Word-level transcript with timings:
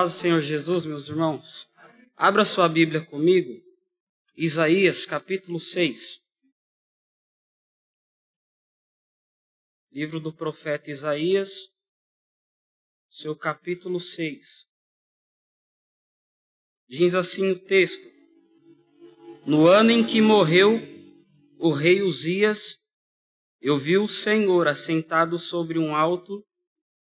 paz 0.00 0.14
do 0.14 0.18
Senhor 0.18 0.40
Jesus, 0.40 0.86
meus 0.86 1.08
irmãos. 1.08 1.68
Abra 2.16 2.42
sua 2.42 2.66
Bíblia 2.66 3.04
comigo, 3.04 3.62
Isaías 4.34 5.04
capítulo 5.04 5.60
6. 5.60 6.18
Livro 9.92 10.18
do 10.18 10.32
profeta 10.32 10.90
Isaías, 10.90 11.68
seu 13.10 13.36
capítulo 13.36 14.00
6. 14.00 14.64
Diz 16.88 17.14
assim 17.14 17.50
o 17.50 17.58
texto: 17.58 18.08
No 19.44 19.66
ano 19.66 19.90
em 19.90 20.06
que 20.06 20.22
morreu 20.22 20.78
o 21.58 21.70
rei 21.70 22.00
Uzias, 22.00 22.78
eu 23.60 23.76
vi 23.76 23.98
o 23.98 24.08
Senhor 24.08 24.66
assentado 24.66 25.38
sobre 25.38 25.78
um 25.78 25.94
alto 25.94 26.42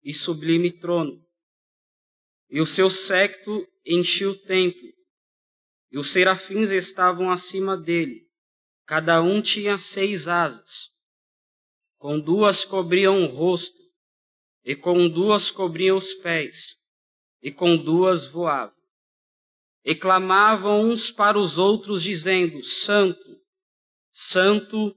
e 0.04 0.13
sublime 0.13 0.70
trono, 0.70 1.26
e 2.49 2.59
o 2.59 2.66
seu 2.66 2.89
séquito 2.89 3.67
enchia 3.85 4.30
o 4.30 4.35
templo, 4.35 4.90
e 5.91 5.98
os 5.98 6.09
serafins 6.09 6.71
estavam 6.71 7.31
acima 7.31 7.77
dele, 7.77 8.27
cada 8.85 9.21
um 9.21 9.41
tinha 9.41 9.77
seis 9.77 10.27
asas, 10.27 10.90
com 11.98 12.20
duas 12.20 12.66
cobriam 12.66 13.23
o 13.23 13.27
rosto, 13.27 13.77
e 14.63 14.76
com 14.76 15.07
duas 15.07 15.52
cobriam 15.52 15.98
os 15.98 16.13
pés, 16.13 16.76
e 17.41 17.52
com 17.52 17.77
duas 17.77 18.26
voavam. 18.26 18.76
E 19.84 19.95
clamavam 19.95 20.81
uns 20.81 21.09
para 21.09 21.40
os 21.40 21.57
outros, 21.57 22.04
dizendo: 22.04 22.63
Santo, 22.63 23.40
Santo, 24.12 24.95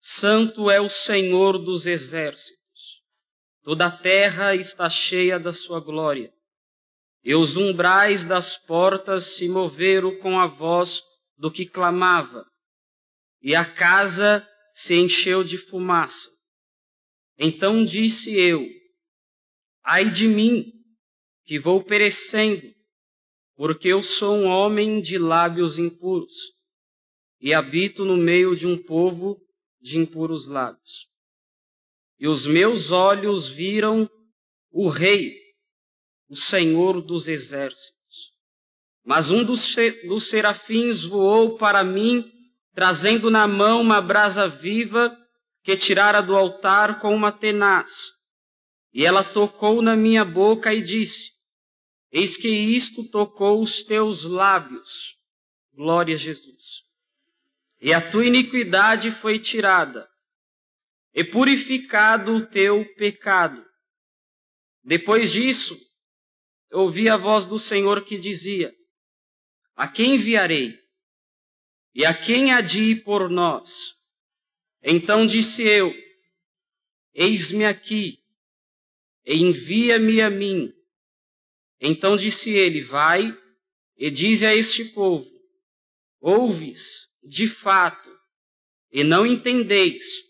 Santo 0.00 0.70
é 0.70 0.80
o 0.80 0.88
Senhor 0.88 1.58
dos 1.58 1.86
exércitos. 1.86 2.56
Toda 3.62 3.86
a 3.86 3.90
terra 3.90 4.54
está 4.54 4.90
cheia 4.90 5.38
da 5.38 5.52
sua 5.52 5.80
glória. 5.80 6.35
E 7.26 7.34
os 7.34 7.56
umbrais 7.56 8.24
das 8.24 8.56
portas 8.56 9.34
se 9.36 9.48
moveram 9.48 10.16
com 10.18 10.38
a 10.38 10.46
voz 10.46 11.02
do 11.36 11.50
que 11.50 11.66
clamava, 11.66 12.46
e 13.42 13.54
a 13.54 13.64
casa 13.64 14.46
se 14.72 14.94
encheu 14.94 15.42
de 15.42 15.58
fumaça. 15.58 16.30
Então 17.36 17.84
disse 17.84 18.32
eu: 18.32 18.64
Ai 19.84 20.08
de 20.08 20.28
mim, 20.28 20.72
que 21.44 21.58
vou 21.58 21.82
perecendo, 21.82 22.72
porque 23.56 23.88
eu 23.88 24.04
sou 24.04 24.36
um 24.36 24.46
homem 24.46 25.00
de 25.00 25.18
lábios 25.18 25.80
impuros, 25.80 26.32
e 27.40 27.52
habito 27.52 28.04
no 28.04 28.16
meio 28.16 28.54
de 28.54 28.68
um 28.68 28.80
povo 28.80 29.36
de 29.80 29.98
impuros 29.98 30.46
lábios 30.46 31.08
e 32.18 32.26
os 32.26 32.46
meus 32.46 32.92
olhos 32.92 33.48
viram 33.48 34.08
o 34.70 34.88
Rei, 34.88 35.34
o 36.28 36.36
Senhor 36.36 37.00
dos 37.00 37.28
exércitos. 37.28 38.32
Mas 39.04 39.30
um 39.30 39.44
dos, 39.44 39.74
dos 40.06 40.28
serafins 40.28 41.04
voou 41.04 41.56
para 41.56 41.84
mim, 41.84 42.30
trazendo 42.74 43.30
na 43.30 43.46
mão 43.46 43.80
uma 43.80 44.00
brasa 44.00 44.48
viva 44.48 45.16
que 45.62 45.76
tirara 45.76 46.20
do 46.20 46.36
altar 46.36 46.98
com 46.98 47.14
uma 47.14 47.30
tenaz. 47.30 48.12
E 48.92 49.04
ela 49.04 49.22
tocou 49.22 49.80
na 49.82 49.94
minha 49.94 50.24
boca 50.24 50.74
e 50.74 50.82
disse: 50.82 51.32
Eis 52.10 52.36
que 52.36 52.48
isto 52.48 53.04
tocou 53.04 53.62
os 53.62 53.84
teus 53.84 54.24
lábios. 54.24 55.16
Glória 55.74 56.14
a 56.14 56.18
Jesus. 56.18 56.82
E 57.80 57.92
a 57.92 58.00
tua 58.00 58.26
iniquidade 58.26 59.10
foi 59.10 59.38
tirada 59.38 60.08
e 61.14 61.22
purificado 61.22 62.34
o 62.34 62.46
teu 62.46 62.84
pecado. 62.94 63.64
Depois 64.82 65.32
disso, 65.32 65.78
ouvi 66.72 67.08
a 67.08 67.16
voz 67.16 67.46
do 67.46 67.58
Senhor 67.58 68.04
que 68.04 68.18
dizia: 68.18 68.74
A 69.74 69.88
quem 69.88 70.14
enviarei? 70.14 70.78
E 71.94 72.04
a 72.04 72.12
quem 72.12 72.52
há 72.52 72.60
de 72.60 72.80
ir 72.82 73.04
por 73.04 73.30
nós? 73.30 73.94
Então 74.82 75.26
disse 75.26 75.62
eu: 75.62 75.92
Eis-me 77.14 77.64
aqui, 77.64 78.22
envia-me 79.24 80.20
a 80.20 80.30
mim. 80.30 80.72
Então 81.80 82.16
disse 82.16 82.50
ele: 82.50 82.80
Vai 82.80 83.36
e 83.96 84.10
dize 84.10 84.46
a 84.46 84.54
este 84.54 84.84
povo: 84.84 85.30
Ouves, 86.20 87.08
de 87.22 87.48
fato, 87.48 88.10
e 88.92 89.02
não 89.02 89.26
entendeis 89.26 90.26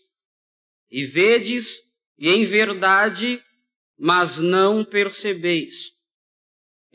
e 0.89 1.05
vedes, 1.05 1.81
e 2.17 2.29
em 2.29 2.45
verdade, 2.45 3.43
mas 3.97 4.39
não 4.39 4.83
percebeis. 4.83 5.91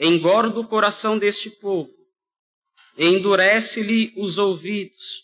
Engorda 0.05 0.59
o 0.59 0.67
coração 0.67 1.17
deste 1.17 1.49
povo, 1.49 1.93
endurece-lhe 2.99 4.13
os 4.17 4.37
ouvidos, 4.37 5.23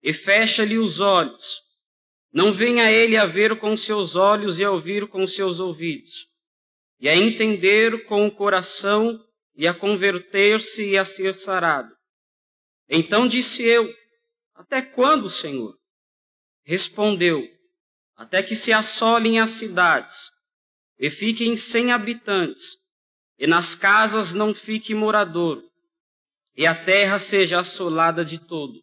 e 0.00 0.12
fecha-lhe 0.12 0.78
os 0.78 1.00
olhos. 1.00 1.60
Não 2.32 2.52
venha 2.52 2.92
ele 2.92 3.16
a 3.16 3.26
ver 3.26 3.58
com 3.58 3.76
seus 3.76 4.14
olhos 4.14 4.60
e 4.60 4.64
a 4.64 4.70
ouvir 4.70 5.08
com 5.08 5.26
seus 5.26 5.58
ouvidos, 5.58 6.28
e 7.00 7.08
a 7.08 7.16
entender 7.16 8.04
com 8.04 8.24
o 8.26 8.30
coração, 8.30 9.18
e 9.56 9.66
a 9.66 9.74
converter-se 9.74 10.90
e 10.90 10.96
a 10.96 11.04
ser 11.04 11.34
sarado. 11.34 11.92
Então 12.88 13.26
disse 13.26 13.64
eu: 13.64 13.92
Até 14.54 14.80
quando, 14.80 15.28
Senhor? 15.28 15.76
Respondeu: 16.62 17.48
até 18.16 18.42
que 18.42 18.54
se 18.54 18.72
assolem 18.72 19.40
as 19.40 19.50
cidades 19.50 20.30
e 20.98 21.10
fiquem 21.10 21.56
sem 21.56 21.90
habitantes, 21.90 22.76
e 23.38 23.46
nas 23.46 23.74
casas 23.74 24.32
não 24.34 24.54
fique 24.54 24.94
morador, 24.94 25.62
e 26.56 26.66
a 26.66 26.74
terra 26.74 27.18
seja 27.18 27.60
assolada 27.60 28.24
de 28.24 28.38
todo. 28.38 28.82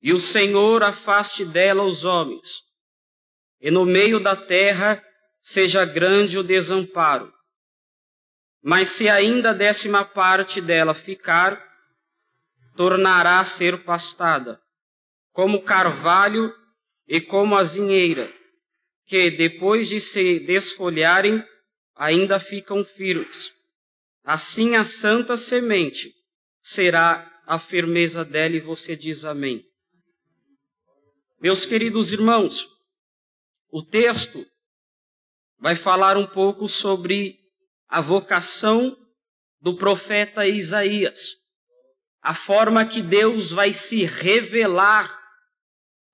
E 0.00 0.12
o 0.12 0.18
Senhor 0.18 0.82
afaste 0.82 1.44
dela 1.44 1.84
os 1.84 2.04
homens, 2.04 2.62
e 3.60 3.70
no 3.70 3.84
meio 3.84 4.18
da 4.18 4.34
terra 4.34 5.02
seja 5.40 5.84
grande 5.84 6.38
o 6.38 6.42
desamparo. 6.42 7.32
Mas 8.62 8.88
se 8.88 9.08
ainda 9.08 9.50
a 9.50 9.54
décima 9.54 10.04
parte 10.04 10.60
dela 10.60 10.94
ficar, 10.94 11.60
tornará 12.76 13.40
a 13.40 13.44
ser 13.44 13.84
pastada, 13.84 14.60
como 15.32 15.62
carvalho 15.62 16.52
e 17.06 17.20
como 17.20 17.56
a 17.56 17.64
zinheira, 17.64 18.32
que 19.06 19.30
depois 19.30 19.88
de 19.88 20.00
se 20.00 20.40
desfolharem, 20.40 21.44
ainda 21.94 22.38
ficam 22.38 22.84
firmes. 22.84 23.52
Assim 24.24 24.76
a 24.76 24.84
santa 24.84 25.36
semente 25.36 26.12
será 26.62 27.28
a 27.46 27.58
firmeza 27.58 28.24
dela, 28.24 28.56
e 28.56 28.60
você 28.60 28.94
diz 28.96 29.24
amém. 29.24 29.64
Meus 31.40 31.66
queridos 31.66 32.12
irmãos, 32.12 32.68
o 33.68 33.82
texto 33.82 34.46
vai 35.58 35.74
falar 35.74 36.16
um 36.16 36.26
pouco 36.26 36.68
sobre 36.68 37.38
a 37.88 38.00
vocação 38.00 38.96
do 39.60 39.76
profeta 39.76 40.46
Isaías, 40.46 41.36
a 42.20 42.34
forma 42.34 42.86
que 42.86 43.02
Deus 43.02 43.50
vai 43.50 43.72
se 43.72 44.04
revelar 44.04 45.20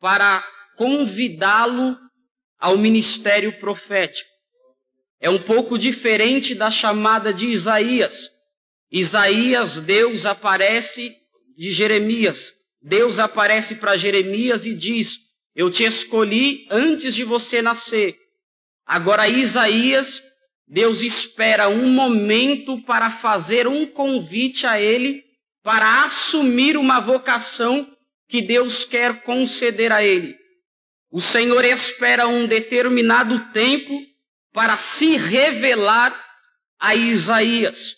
para 0.00 0.42
convidá-lo 0.76 1.96
ao 2.58 2.78
ministério 2.78 3.58
profético. 3.58 4.37
É 5.20 5.28
um 5.28 5.38
pouco 5.38 5.76
diferente 5.76 6.54
da 6.54 6.70
chamada 6.70 7.32
de 7.32 7.46
Isaías. 7.46 8.30
Isaías, 8.90 9.78
Deus 9.78 10.24
aparece 10.24 11.14
de 11.56 11.72
Jeremias. 11.72 12.52
Deus 12.80 13.18
aparece 13.18 13.74
para 13.74 13.96
Jeremias 13.96 14.64
e 14.64 14.74
diz: 14.74 15.18
Eu 15.54 15.70
te 15.70 15.84
escolhi 15.84 16.66
antes 16.70 17.14
de 17.14 17.24
você 17.24 17.60
nascer. 17.60 18.16
Agora, 18.86 19.28
Isaías, 19.28 20.22
Deus 20.66 21.02
espera 21.02 21.68
um 21.68 21.90
momento 21.90 22.80
para 22.82 23.10
fazer 23.10 23.66
um 23.66 23.86
convite 23.86 24.66
a 24.66 24.80
ele 24.80 25.24
para 25.62 26.04
assumir 26.04 26.76
uma 26.76 27.00
vocação 27.00 27.86
que 28.28 28.40
Deus 28.40 28.84
quer 28.84 29.22
conceder 29.22 29.92
a 29.92 30.04
ele. 30.04 30.36
O 31.10 31.20
Senhor 31.20 31.64
espera 31.64 32.26
um 32.26 32.46
determinado 32.46 33.50
tempo 33.52 33.98
para 34.58 34.76
se 34.76 35.16
revelar 35.16 36.20
a 36.80 36.92
Isaías. 36.92 37.94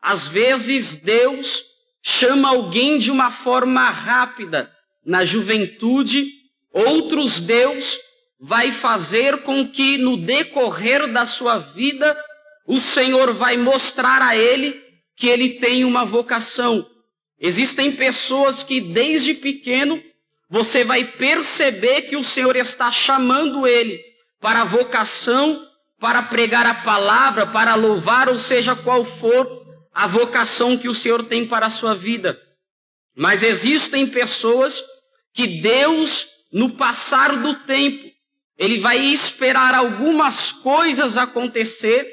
Às 0.00 0.28
vezes 0.28 0.94
Deus 0.94 1.64
chama 2.00 2.50
alguém 2.50 2.98
de 2.98 3.10
uma 3.10 3.32
forma 3.32 3.90
rápida 3.90 4.72
na 5.04 5.24
juventude, 5.24 6.28
outros 6.72 7.40
Deus 7.40 7.98
vai 8.38 8.70
fazer 8.70 9.42
com 9.42 9.68
que 9.68 9.98
no 9.98 10.16
decorrer 10.16 11.12
da 11.12 11.24
sua 11.26 11.58
vida 11.58 12.16
o 12.64 12.78
Senhor 12.78 13.34
vai 13.34 13.56
mostrar 13.56 14.22
a 14.22 14.36
ele 14.36 14.80
que 15.16 15.26
ele 15.26 15.58
tem 15.58 15.84
uma 15.84 16.04
vocação. 16.04 16.88
Existem 17.40 17.90
pessoas 17.90 18.62
que 18.62 18.80
desde 18.80 19.34
pequeno 19.34 20.00
você 20.48 20.84
vai 20.84 21.02
perceber 21.02 22.02
que 22.02 22.16
o 22.16 22.22
Senhor 22.22 22.54
está 22.54 22.92
chamando 22.92 23.66
ele 23.66 24.00
para 24.40 24.60
a 24.60 24.64
vocação, 24.64 25.71
para 26.02 26.20
pregar 26.20 26.66
a 26.66 26.74
palavra, 26.74 27.46
para 27.46 27.76
louvar, 27.76 28.28
ou 28.28 28.36
seja 28.36 28.74
qual 28.74 29.04
for 29.04 29.48
a 29.94 30.04
vocação 30.04 30.76
que 30.76 30.88
o 30.88 30.94
Senhor 30.94 31.22
tem 31.22 31.46
para 31.46 31.66
a 31.66 31.70
sua 31.70 31.94
vida. 31.94 32.36
Mas 33.16 33.44
existem 33.44 34.08
pessoas 34.08 34.82
que 35.32 35.60
Deus, 35.60 36.26
no 36.52 36.70
passar 36.70 37.36
do 37.36 37.54
tempo, 37.60 38.10
ele 38.58 38.80
vai 38.80 38.98
esperar 38.98 39.76
algumas 39.76 40.50
coisas 40.50 41.16
acontecer, 41.16 42.04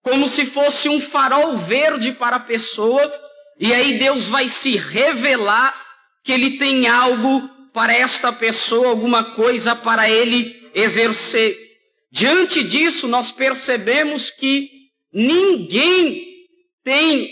como 0.00 0.26
se 0.26 0.46
fosse 0.46 0.88
um 0.88 0.98
farol 0.98 1.58
verde 1.58 2.12
para 2.12 2.36
a 2.36 2.40
pessoa, 2.40 3.12
e 3.60 3.74
aí 3.74 3.98
Deus 3.98 4.30
vai 4.30 4.48
se 4.48 4.78
revelar 4.78 5.78
que 6.24 6.32
ele 6.32 6.56
tem 6.56 6.88
algo 6.88 7.50
para 7.74 7.94
esta 7.94 8.32
pessoa, 8.32 8.88
alguma 8.88 9.34
coisa 9.34 9.76
para 9.76 10.08
ele 10.08 10.70
exercer. 10.74 11.65
Diante 12.16 12.64
disso, 12.64 13.06
nós 13.06 13.30
percebemos 13.30 14.30
que 14.30 14.70
ninguém 15.12 16.26
tem 16.82 17.30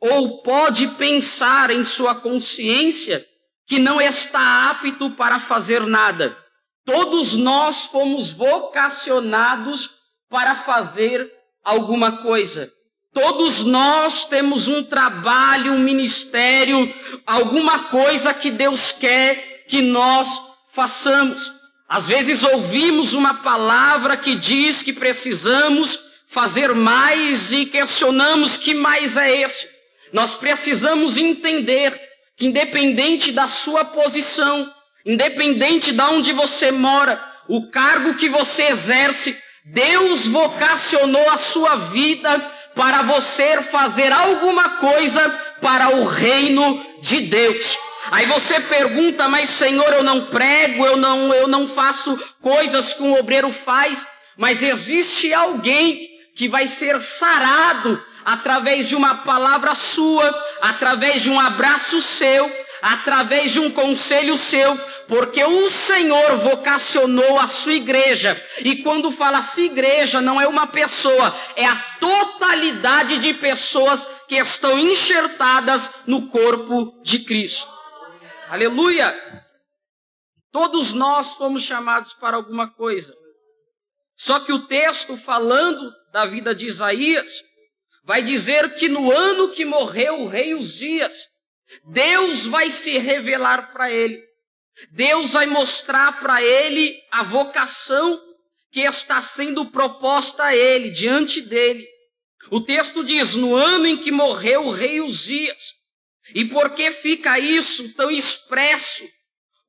ou 0.00 0.42
pode 0.42 0.88
pensar 0.96 1.70
em 1.70 1.84
sua 1.84 2.14
consciência 2.14 3.26
que 3.66 3.78
não 3.78 4.00
está 4.00 4.70
apto 4.70 5.10
para 5.10 5.38
fazer 5.38 5.82
nada. 5.82 6.34
Todos 6.82 7.36
nós 7.36 7.82
fomos 7.82 8.30
vocacionados 8.30 9.90
para 10.30 10.56
fazer 10.56 11.30
alguma 11.62 12.22
coisa. 12.22 12.72
Todos 13.12 13.62
nós 13.62 14.24
temos 14.24 14.66
um 14.66 14.82
trabalho, 14.82 15.74
um 15.74 15.78
ministério, 15.78 16.90
alguma 17.26 17.80
coisa 17.80 18.32
que 18.32 18.50
Deus 18.50 18.92
quer 18.92 19.66
que 19.68 19.82
nós 19.82 20.40
façamos. 20.70 21.52
Às 21.92 22.08
vezes 22.08 22.42
ouvimos 22.42 23.12
uma 23.12 23.34
palavra 23.42 24.16
que 24.16 24.34
diz 24.34 24.82
que 24.82 24.94
precisamos 24.94 25.98
fazer 26.26 26.74
mais 26.74 27.52
e 27.52 27.66
questionamos 27.66 28.56
que 28.56 28.72
mais 28.72 29.14
é 29.18 29.42
esse. 29.42 29.68
Nós 30.10 30.34
precisamos 30.34 31.18
entender 31.18 32.00
que 32.34 32.46
independente 32.46 33.30
da 33.30 33.46
sua 33.46 33.84
posição, 33.84 34.72
independente 35.04 35.92
de 35.92 36.00
onde 36.00 36.32
você 36.32 36.70
mora, 36.70 37.22
o 37.46 37.68
cargo 37.70 38.14
que 38.14 38.30
você 38.30 38.68
exerce, 38.68 39.36
Deus 39.62 40.26
vocacionou 40.26 41.28
a 41.28 41.36
sua 41.36 41.76
vida 41.76 42.38
para 42.74 43.02
você 43.02 43.60
fazer 43.60 44.10
alguma 44.10 44.78
coisa 44.78 45.28
para 45.60 45.94
o 45.94 46.06
reino 46.06 46.82
de 47.02 47.20
Deus. 47.20 47.76
Aí 48.10 48.26
você 48.26 48.60
pergunta, 48.60 49.28
mas 49.28 49.48
Senhor, 49.48 49.92
eu 49.92 50.02
não 50.02 50.26
prego, 50.26 50.84
eu 50.84 50.96
não, 50.96 51.32
eu 51.32 51.46
não 51.46 51.68
faço 51.68 52.18
coisas 52.40 52.94
que 52.94 53.02
um 53.02 53.18
obreiro 53.18 53.52
faz, 53.52 54.06
mas 54.36 54.62
existe 54.62 55.32
alguém 55.32 56.10
que 56.34 56.48
vai 56.48 56.66
ser 56.66 57.00
sarado 57.00 58.02
através 58.24 58.88
de 58.88 58.96
uma 58.96 59.16
palavra 59.16 59.74
sua, 59.74 60.30
através 60.60 61.22
de 61.22 61.30
um 61.30 61.38
abraço 61.38 62.00
seu, 62.00 62.50
através 62.80 63.52
de 63.52 63.60
um 63.60 63.70
conselho 63.70 64.36
seu, 64.36 64.76
porque 65.06 65.44
o 65.44 65.70
Senhor 65.70 66.36
vocacionou 66.38 67.38
a 67.38 67.46
sua 67.46 67.74
igreja. 67.74 68.40
E 68.64 68.76
quando 68.76 69.10
fala 69.10 69.42
sua 69.42 69.62
igreja, 69.62 70.20
não 70.20 70.40
é 70.40 70.48
uma 70.48 70.66
pessoa, 70.66 71.34
é 71.54 71.64
a 71.64 71.76
totalidade 72.00 73.18
de 73.18 73.34
pessoas 73.34 74.08
que 74.26 74.36
estão 74.36 74.78
enxertadas 74.78 75.90
no 76.06 76.26
corpo 76.28 76.94
de 77.02 77.20
Cristo. 77.20 77.81
Aleluia! 78.52 79.18
Todos 80.50 80.92
nós 80.92 81.32
fomos 81.32 81.62
chamados 81.62 82.12
para 82.12 82.36
alguma 82.36 82.70
coisa. 82.70 83.16
Só 84.14 84.40
que 84.40 84.52
o 84.52 84.66
texto 84.66 85.16
falando 85.16 85.90
da 86.12 86.26
vida 86.26 86.54
de 86.54 86.66
Isaías 86.66 87.42
vai 88.04 88.20
dizer 88.20 88.74
que 88.74 88.90
no 88.90 89.10
ano 89.10 89.48
que 89.48 89.64
morreu 89.64 90.20
o 90.20 90.28
rei 90.28 90.52
Uzias, 90.52 91.30
Deus 91.86 92.44
vai 92.44 92.70
se 92.70 92.98
revelar 92.98 93.72
para 93.72 93.90
ele. 93.90 94.22
Deus 94.90 95.32
vai 95.32 95.46
mostrar 95.46 96.20
para 96.20 96.42
ele 96.42 97.02
a 97.10 97.22
vocação 97.22 98.22
que 98.70 98.80
está 98.80 99.22
sendo 99.22 99.70
proposta 99.70 100.44
a 100.44 100.54
ele, 100.54 100.90
diante 100.90 101.40
dele. 101.40 101.88
O 102.50 102.60
texto 102.60 103.02
diz: 103.02 103.34
no 103.34 103.56
ano 103.56 103.86
em 103.86 103.96
que 103.96 104.12
morreu 104.12 104.66
o 104.66 104.72
rei 104.72 105.00
Uzias. 105.00 105.80
E 106.34 106.44
por 106.44 106.70
que 106.74 106.90
fica 106.92 107.38
isso 107.38 107.92
tão 107.94 108.10
expresso? 108.10 109.04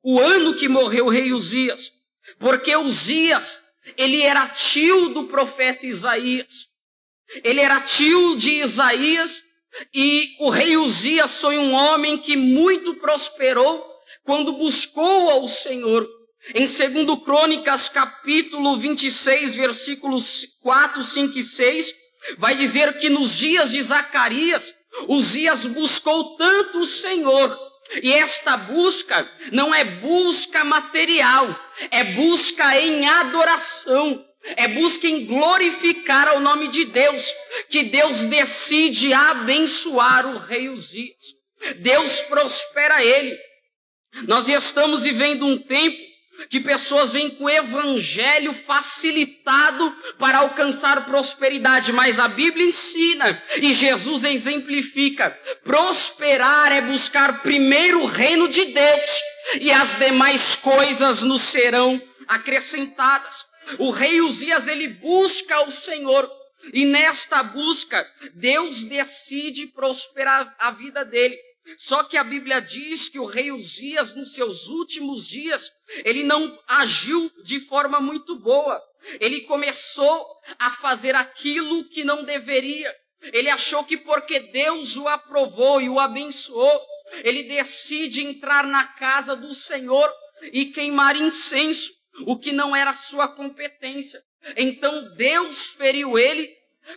O 0.02 0.20
ano 0.20 0.54
que 0.54 0.68
morreu 0.68 1.06
o 1.06 1.10
rei 1.10 1.32
Uzias. 1.32 1.90
Porque 2.38 2.74
Uzias, 2.76 3.58
ele 3.96 4.22
era 4.22 4.48
tio 4.48 5.08
do 5.08 5.24
profeta 5.24 5.86
Isaías. 5.86 6.66
Ele 7.42 7.60
era 7.60 7.80
tio 7.80 8.36
de 8.36 8.60
Isaías 8.60 9.42
e 9.92 10.36
o 10.40 10.50
rei 10.50 10.76
Uzias 10.76 11.40
foi 11.40 11.58
um 11.58 11.72
homem 11.72 12.18
que 12.18 12.36
muito 12.36 12.94
prosperou 12.96 13.84
quando 14.22 14.52
buscou 14.52 15.30
ao 15.30 15.48
Senhor. 15.48 16.08
Em 16.54 16.66
2 16.66 17.24
Crônicas, 17.24 17.88
capítulo 17.88 18.76
26, 18.76 19.54
versículos 19.54 20.46
4, 20.60 21.02
5 21.02 21.38
e 21.38 21.42
6, 21.42 21.94
vai 22.36 22.54
dizer 22.54 22.98
que 22.98 23.08
nos 23.08 23.36
dias 23.36 23.72
de 23.72 23.80
Zacarias, 23.80 24.72
Uzias 25.08 25.66
buscou 25.66 26.36
tanto 26.36 26.80
o 26.80 26.86
Senhor, 26.86 27.58
e 28.02 28.12
esta 28.12 28.56
busca 28.56 29.30
não 29.52 29.74
é 29.74 29.84
busca 29.84 30.64
material, 30.64 31.58
é 31.90 32.04
busca 32.04 32.80
em 32.80 33.06
adoração. 33.06 34.24
É 34.56 34.68
busca 34.68 35.06
em 35.06 35.24
glorificar 35.24 36.28
ao 36.28 36.38
nome 36.38 36.68
de 36.68 36.84
Deus, 36.84 37.32
que 37.70 37.82
Deus 37.82 38.26
decide 38.26 39.10
abençoar 39.10 40.26
o 40.26 40.36
rei 40.36 40.68
Uzias. 40.68 41.34
Deus 41.78 42.20
prospera 42.20 43.02
ele. 43.02 43.34
Nós 44.28 44.46
estamos 44.46 45.02
vivendo 45.02 45.46
um 45.46 45.56
tempo 45.56 45.96
que 46.48 46.60
pessoas 46.60 47.12
vêm 47.12 47.30
com 47.30 47.44
o 47.44 47.50
evangelho 47.50 48.52
facilitado 48.52 49.94
para 50.18 50.38
alcançar 50.38 51.06
prosperidade, 51.06 51.92
mas 51.92 52.18
a 52.18 52.28
Bíblia 52.28 52.66
ensina 52.66 53.42
e 53.60 53.72
Jesus 53.72 54.24
exemplifica: 54.24 55.30
prosperar 55.62 56.72
é 56.72 56.80
buscar 56.80 57.42
primeiro 57.42 58.02
o 58.02 58.06
reino 58.06 58.48
de 58.48 58.64
Deus 58.66 59.10
e 59.60 59.70
as 59.70 59.94
demais 59.94 60.54
coisas 60.54 61.22
nos 61.22 61.42
serão 61.42 62.00
acrescentadas. 62.26 63.44
O 63.78 63.90
rei 63.90 64.20
Uzias 64.20 64.68
ele 64.68 64.88
busca 64.88 65.62
o 65.62 65.70
Senhor 65.70 66.30
e 66.72 66.84
nesta 66.84 67.42
busca 67.42 68.06
Deus 68.34 68.84
decide 68.84 69.66
prosperar 69.66 70.54
a 70.58 70.70
vida 70.70 71.04
dele. 71.04 71.36
Só 71.78 72.04
que 72.04 72.16
a 72.16 72.24
Bíblia 72.24 72.60
diz 72.60 73.08
que 73.08 73.18
o 73.18 73.24
rei 73.24 73.50
Uzias, 73.50 74.14
nos 74.14 74.34
seus 74.34 74.68
últimos 74.68 75.26
dias, 75.26 75.70
ele 76.04 76.22
não 76.22 76.58
agiu 76.68 77.30
de 77.42 77.60
forma 77.60 78.00
muito 78.00 78.36
boa. 78.36 78.82
Ele 79.20 79.42
começou 79.42 80.26
a 80.58 80.70
fazer 80.72 81.14
aquilo 81.14 81.88
que 81.88 82.04
não 82.04 82.24
deveria. 82.24 82.94
Ele 83.32 83.48
achou 83.48 83.84
que 83.84 83.96
porque 83.96 84.40
Deus 84.40 84.96
o 84.96 85.08
aprovou 85.08 85.80
e 85.80 85.88
o 85.88 85.98
abençoou, 85.98 86.80
ele 87.22 87.42
decide 87.44 88.22
entrar 88.22 88.66
na 88.66 88.86
casa 88.86 89.34
do 89.34 89.52
Senhor 89.54 90.10
e 90.52 90.66
queimar 90.66 91.16
incenso 91.16 91.92
o 92.26 92.38
que 92.38 92.52
não 92.52 92.74
era 92.74 92.92
sua 92.92 93.28
competência. 93.28 94.22
Então 94.56 95.14
Deus 95.14 95.66
feriu 95.66 96.18
ele. 96.18 96.52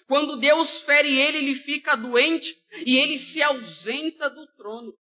Quando 0.06 0.38
Deus 0.38 0.82
fere 0.82 1.18
ele, 1.18 1.38
ele 1.38 1.56
fica 1.56 1.96
doente 1.96 2.56
e 2.86 2.98
ele 2.98 3.18
se 3.18 3.42
ausenta 3.42 4.30
do 4.30 4.46
trono. 4.56 4.94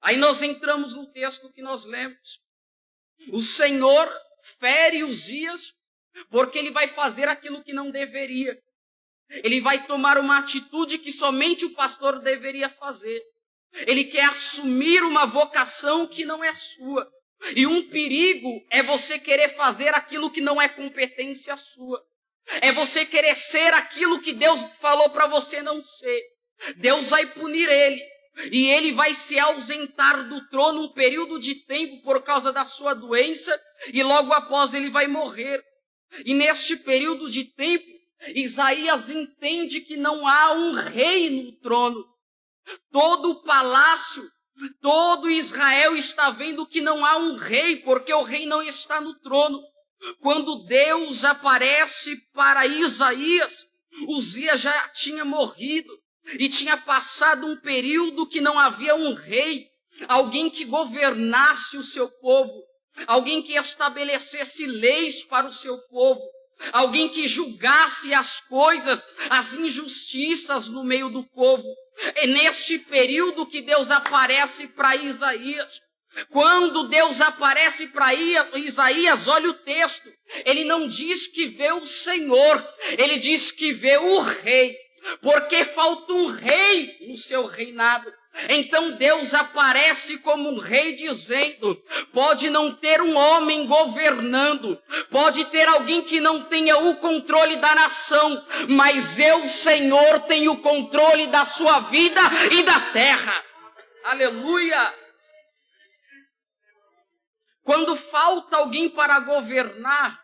Aí 0.00 0.16
nós 0.16 0.42
entramos 0.42 0.94
no 0.94 1.10
texto 1.12 1.50
que 1.52 1.62
nós 1.62 1.84
lemos. 1.84 2.40
O 3.32 3.40
Senhor 3.40 4.12
fere 4.58 5.02
os 5.02 5.24
dias 5.24 5.72
porque 6.30 6.58
ele 6.58 6.70
vai 6.70 6.88
fazer 6.88 7.28
aquilo 7.28 7.62
que 7.62 7.72
não 7.72 7.90
deveria. 7.90 8.58
Ele 9.30 9.60
vai 9.60 9.86
tomar 9.86 10.18
uma 10.18 10.38
atitude 10.38 10.98
que 10.98 11.10
somente 11.10 11.64
o 11.64 11.74
pastor 11.74 12.20
deveria 12.20 12.68
fazer. 12.68 13.22
Ele 13.86 14.04
quer 14.04 14.26
assumir 14.26 15.02
uma 15.02 15.26
vocação 15.26 16.06
que 16.06 16.24
não 16.24 16.44
é 16.44 16.52
sua. 16.52 17.10
E 17.56 17.66
um 17.66 17.88
perigo 17.88 18.64
é 18.70 18.82
você 18.82 19.18
querer 19.18 19.56
fazer 19.56 19.94
aquilo 19.94 20.30
que 20.30 20.40
não 20.40 20.60
é 20.60 20.68
competência 20.68 21.56
sua. 21.56 22.02
É 22.60 22.72
você 22.72 23.06
querer 23.06 23.34
ser 23.34 23.72
aquilo 23.72 24.20
que 24.20 24.32
Deus 24.32 24.64
falou 24.80 25.10
para 25.10 25.26
você 25.26 25.62
não 25.62 25.82
ser. 25.82 26.22
Deus 26.76 27.10
vai 27.10 27.26
punir 27.26 27.68
ele. 27.68 28.02
E 28.50 28.68
ele 28.68 28.92
vai 28.92 29.14
se 29.14 29.38
ausentar 29.38 30.28
do 30.28 30.46
trono 30.48 30.82
um 30.82 30.92
período 30.92 31.38
de 31.38 31.54
tempo 31.66 32.02
por 32.02 32.22
causa 32.22 32.52
da 32.52 32.64
sua 32.64 32.92
doença, 32.92 33.58
e 33.92 34.02
logo 34.02 34.32
após 34.32 34.74
ele 34.74 34.90
vai 34.90 35.06
morrer. 35.06 35.62
E 36.24 36.34
neste 36.34 36.76
período 36.76 37.30
de 37.30 37.44
tempo, 37.44 37.86
Isaías 38.34 39.08
entende 39.08 39.80
que 39.80 39.96
não 39.96 40.26
há 40.26 40.52
um 40.52 40.72
rei 40.72 41.30
no 41.30 41.52
trono. 41.60 42.04
Todo 42.90 43.30
o 43.30 43.42
palácio 43.42 44.28
Todo 44.80 45.30
Israel 45.30 45.96
está 45.96 46.30
vendo 46.30 46.66
que 46.66 46.80
não 46.80 47.04
há 47.04 47.16
um 47.16 47.36
rei, 47.36 47.76
porque 47.76 48.12
o 48.12 48.22
rei 48.22 48.46
não 48.46 48.62
está 48.62 49.00
no 49.00 49.14
trono. 49.18 49.60
Quando 50.20 50.64
Deus 50.64 51.24
aparece 51.24 52.16
para 52.32 52.66
Isaías, 52.66 53.64
Uzias 54.08 54.60
já 54.60 54.88
tinha 54.88 55.24
morrido. 55.24 55.92
e 56.38 56.48
tinha 56.48 56.76
passado 56.76 57.46
um 57.46 57.54
período 57.60 58.26
que 58.26 58.40
não 58.40 58.58
havia 58.58 58.94
um 58.94 59.12
rei, 59.12 59.66
alguém 60.08 60.48
que 60.48 60.64
governasse 60.64 61.76
o 61.76 61.82
seu 61.82 62.08
povo, 62.08 62.62
alguém 63.06 63.42
que 63.42 63.52
estabelecesse 63.52 64.66
leis 64.66 65.22
para 65.24 65.46
o 65.46 65.52
seu 65.52 65.78
povo, 65.88 66.22
alguém 66.72 67.08
que 67.08 67.28
julgasse 67.28 68.14
as 68.14 68.40
coisas, 68.40 69.06
as 69.28 69.52
injustiças 69.52 70.68
no 70.68 70.82
meio 70.82 71.10
do 71.10 71.24
povo. 71.24 71.68
É 72.14 72.26
neste 72.26 72.78
período 72.78 73.46
que 73.46 73.60
Deus 73.60 73.90
aparece 73.90 74.66
para 74.68 74.96
Isaías. 74.96 75.80
Quando 76.30 76.88
Deus 76.88 77.20
aparece 77.20 77.86
para 77.88 78.14
Isaías, 78.14 79.28
olha 79.28 79.50
o 79.50 79.54
texto. 79.54 80.08
Ele 80.44 80.64
não 80.64 80.86
diz 80.88 81.26
que 81.26 81.46
vê 81.46 81.72
o 81.72 81.86
Senhor, 81.86 82.66
ele 82.98 83.18
diz 83.18 83.50
que 83.50 83.72
vê 83.72 83.98
o 83.98 84.20
rei, 84.20 84.76
porque 85.20 85.64
falta 85.64 86.12
um 86.12 86.26
rei 86.26 86.96
no 87.08 87.16
seu 87.16 87.44
reinado. 87.46 88.12
Então 88.48 88.92
Deus 88.92 89.32
aparece 89.32 90.18
como 90.18 90.50
um 90.50 90.58
rei 90.58 90.94
dizendo: 90.94 91.80
pode 92.12 92.50
não 92.50 92.72
ter 92.72 93.00
um 93.00 93.16
homem 93.16 93.66
governando, 93.66 94.78
pode 95.10 95.44
ter 95.46 95.68
alguém 95.68 96.02
que 96.02 96.18
não 96.18 96.42
tenha 96.42 96.76
o 96.78 96.96
controle 96.96 97.56
da 97.56 97.74
nação, 97.74 98.44
mas 98.68 99.20
eu, 99.20 99.46
Senhor, 99.46 100.20
tenho 100.20 100.52
o 100.52 100.62
controle 100.62 101.28
da 101.28 101.44
sua 101.44 101.80
vida 101.80 102.20
e 102.50 102.62
da 102.64 102.80
terra. 102.80 103.34
Aleluia! 104.04 105.03
Quando 107.64 107.96
falta 107.96 108.58
alguém 108.58 108.90
para 108.90 109.18
governar, 109.20 110.20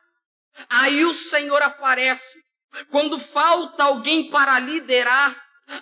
aí 0.69 1.05
o 1.05 1.15
Senhor 1.15 1.63
aparece. 1.63 2.39
Quando 2.91 3.19
falta 3.19 3.85
alguém 3.85 4.31
para 4.31 4.59
liderar, 4.61 5.35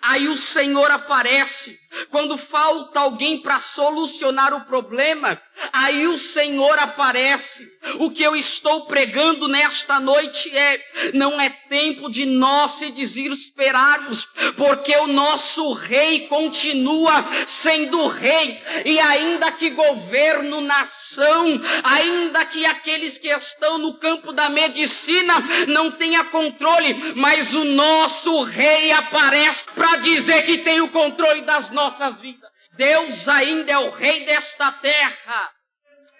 Aí 0.02 0.28
o 0.28 0.37
Senhor 0.37 0.90
aparece. 0.90 1.78
Quando 2.11 2.37
falta 2.37 3.00
alguém 3.00 3.40
para 3.40 3.61
solucionar 3.61 4.52
o 4.52 4.64
problema, 4.66 5.40
aí 5.73 6.07
o 6.07 6.18
Senhor 6.18 6.78
aparece. 6.78 7.66
O 7.99 8.11
que 8.11 8.23
eu 8.23 8.37
estou 8.37 8.87
pregando 8.87 9.49
nesta 9.49 9.99
noite 9.99 10.54
é: 10.57 10.80
não 11.14 11.40
é 11.40 11.49
tempo 11.49 12.11
de 12.11 12.26
nós 12.26 12.73
se 12.73 12.90
desesperarmos, 12.90 14.28
porque 14.57 14.95
o 14.97 15.07
nosso 15.07 15.73
rei 15.73 16.26
continua 16.28 17.25
sendo 17.47 18.07
rei, 18.07 18.62
e 18.85 19.00
ainda 19.00 19.50
que 19.50 19.71
governo 19.71 20.61
nação, 20.61 21.61
ainda 21.83 22.45
que 22.45 22.66
aqueles 22.66 23.16
que 23.16 23.28
estão 23.28 23.78
no 23.78 23.95
campo 23.95 24.33
da 24.33 24.49
medicina 24.50 25.35
não 25.66 25.90
tenha 25.90 26.25
controle, 26.25 27.14
mas 27.16 27.54
o 27.54 27.64
nosso 27.64 28.42
rei 28.42 28.92
aparece 28.92 29.68
para 29.78 29.97
dizer 29.97 30.42
que 30.42 30.58
tem 30.58 30.80
o 30.80 30.90
controle 30.90 31.42
das 31.42 31.70
nossas 31.70 32.20
vidas. 32.20 32.50
Deus 32.73 33.28
ainda 33.28 33.73
é 33.73 33.78
o 33.78 33.90
rei 33.90 34.25
desta 34.25 34.73
terra. 34.73 35.54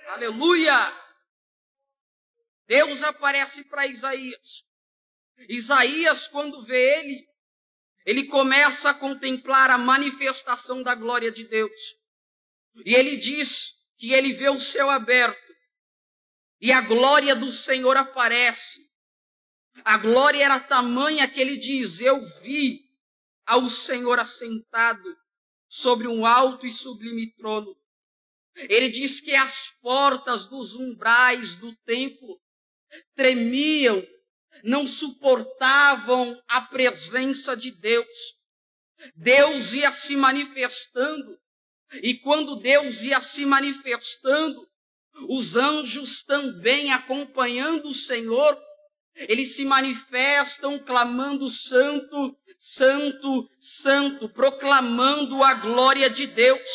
Aleluia! 0.09 0.97
Deus 2.67 3.03
aparece 3.03 3.65
para 3.65 3.87
Isaías. 3.87 4.63
Isaías, 5.49 6.29
quando 6.29 6.65
vê 6.65 7.01
ele, 7.01 7.27
ele 8.07 8.25
começa 8.25 8.91
a 8.91 8.95
contemplar 8.95 9.71
a 9.71 9.79
manifestação 9.79 10.83
da 10.83 10.95
glória 10.95 11.31
de 11.31 11.45
Deus. 11.45 11.81
E 12.85 12.95
ele 12.95 13.17
diz 13.17 13.75
que 13.97 14.13
ele 14.13 14.33
vê 14.35 14.49
o 14.49 14.59
céu 14.59 14.89
aberto 14.89 15.49
e 16.61 16.73
a 16.73 16.81
glória 16.81 17.35
do 17.37 17.53
Senhor 17.53 17.97
aparece. 17.97 18.81
A 19.85 19.97
glória 19.97 20.45
era 20.45 20.59
tamanha 20.59 21.29
que 21.29 21.41
ele 21.41 21.57
diz: 21.57 22.01
Eu 22.01 22.25
vi 22.41 22.88
ao 23.49 23.71
Senhor 23.71 24.19
assentado 24.19 25.17
sobre 25.67 26.07
um 26.07 26.27
alto 26.27 26.67
e 26.67 26.71
sublime 26.71 27.33
trono. 27.33 27.75
Ele 28.55 28.91
diz 28.91 29.23
que 29.23 29.35
as 29.35 29.71
portas 29.81 30.47
dos 30.47 30.75
umbrais 30.75 31.57
do 31.57 31.75
templo 31.87 32.39
tremiam, 33.15 34.07
não 34.63 34.87
suportavam 34.87 36.39
a 36.47 36.61
presença 36.61 37.57
de 37.57 37.71
Deus. 37.71 38.37
Deus 39.15 39.73
ia 39.73 39.93
se 39.93 40.15
manifestando, 40.15 41.39
e 42.03 42.19
quando 42.19 42.57
Deus 42.57 43.03
ia 43.03 43.21
se 43.21 43.47
manifestando, 43.47 44.69
os 45.29 45.57
anjos 45.57 46.23
também 46.23 46.93
acompanhando 46.93 47.89
o 47.89 47.95
Senhor, 47.95 48.61
eles 49.15 49.57
se 49.57 49.65
manifestam 49.65 50.79
clamando 50.79 51.49
santo, 51.49 52.37
santo, 52.59 53.49
santo, 53.61 54.29
proclamando 54.29 55.43
a 55.43 55.55
glória 55.55 56.11
de 56.11 56.27
Deus. 56.27 56.69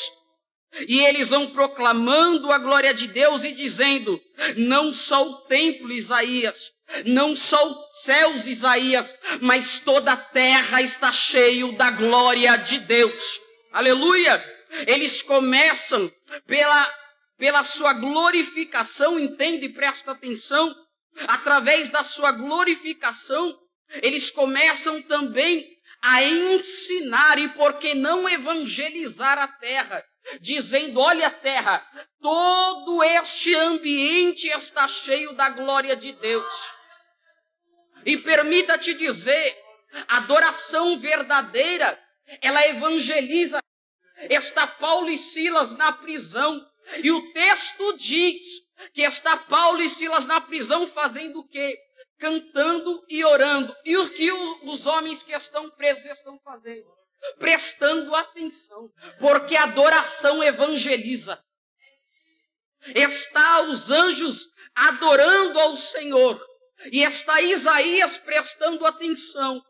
E 0.88 1.02
eles 1.02 1.30
vão 1.30 1.52
proclamando 1.52 2.52
a 2.52 2.58
glória 2.58 2.94
de 2.94 3.08
Deus 3.08 3.44
e 3.44 3.54
dizendo: 3.54 4.20
não 4.58 4.92
só 4.92 5.28
o 5.28 5.42
templo, 5.42 5.92
Isaías, 5.92 6.72
não 7.06 7.36
só 7.36 7.64
os 7.70 8.02
céus, 8.02 8.48
Isaías, 8.48 9.16
mas 9.40 9.78
toda 9.78 10.14
a 10.14 10.18
terra 10.18 10.82
está 10.82 11.12
cheio 11.12 11.78
da 11.78 11.92
glória 11.92 12.56
de 12.56 12.80
Deus. 12.80 13.40
Aleluia! 13.72 14.44
Eles 14.88 15.22
começam 15.22 16.12
pela, 16.48 16.92
pela 17.38 17.64
sua 17.64 17.94
glorificação, 17.94 19.20
entende? 19.20 19.70
Presta 19.70 20.12
atenção. 20.12 20.74
Através 21.28 21.92
da 21.92 22.04
sua 22.04 22.32
glorificação, 22.32 23.56
eles 24.02 24.32
começam 24.32 25.00
também 25.04 25.73
a 26.04 26.22
ensinar 26.22 27.40
e 27.40 27.48
por 27.48 27.76
que 27.80 27.96
não 27.96 28.28
evangelizar 28.28 29.40
a 29.40 29.48
terra, 29.48 30.04
dizendo: 30.42 31.00
Olha, 31.00 31.32
terra, 31.32 31.82
todo 32.22 33.02
este 33.02 33.56
ambiente 33.56 34.50
está 34.50 34.86
cheio 34.86 35.34
da 35.34 35.50
glória 35.50 35.96
de 35.96 36.12
Deus. 36.12 36.54
E 38.06 38.18
permita-te 38.18 38.94
dizer, 38.94 39.58
adoração 40.10 41.00
verdadeira, 41.00 41.98
ela 42.42 42.68
evangeliza. 42.68 43.60
Está 44.30 44.68
Paulo 44.68 45.10
e 45.10 45.18
Silas 45.18 45.72
na 45.74 45.92
prisão, 45.94 46.62
e 47.02 47.12
o 47.12 47.32
texto 47.32 47.94
diz 47.94 48.46
que 48.94 49.02
está 49.02 49.38
Paulo 49.38 49.82
e 49.82 49.90
Silas 49.90 50.26
na 50.26 50.42
prisão 50.42 50.86
fazendo 50.88 51.40
o 51.40 51.48
quê? 51.48 51.78
Cantando 52.24 53.04
e 53.10 53.26
orando. 53.26 53.76
E 53.84 53.98
o 53.98 54.10
que 54.14 54.32
os 54.32 54.86
homens 54.86 55.22
que 55.22 55.34
estão 55.34 55.70
presos 55.72 56.06
estão 56.06 56.40
fazendo? 56.40 56.88
Prestando 57.38 58.16
atenção, 58.16 58.90
porque 59.20 59.58
a 59.58 59.64
adoração 59.64 60.42
evangeliza. 60.42 61.38
Está 62.96 63.64
os 63.64 63.92
anjos 63.92 64.48
adorando 64.74 65.60
ao 65.60 65.76
Senhor, 65.76 66.42
e 66.94 67.04
está 67.04 67.42
Isaías 67.42 68.18
prestando 68.18 68.86
atenção. 68.86 69.62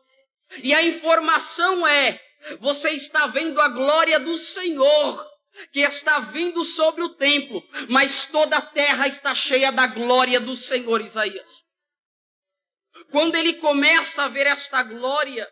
E 0.62 0.72
a 0.72 0.80
informação 0.84 1.84
é: 1.84 2.20
você 2.60 2.90
está 2.90 3.26
vendo 3.26 3.60
a 3.60 3.66
glória 3.66 4.20
do 4.20 4.38
Senhor 4.38 5.28
que 5.72 5.80
está 5.80 6.20
vindo 6.20 6.64
sobre 6.64 7.02
o 7.02 7.16
templo, 7.16 7.60
mas 7.88 8.26
toda 8.26 8.58
a 8.58 8.62
terra 8.62 9.08
está 9.08 9.34
cheia 9.34 9.72
da 9.72 9.88
glória 9.88 10.38
do 10.38 10.54
Senhor 10.54 11.00
Isaías. 11.00 11.63
Quando 13.10 13.36
ele 13.36 13.54
começa 13.54 14.24
a 14.24 14.28
ver 14.28 14.46
esta 14.46 14.82
glória, 14.82 15.48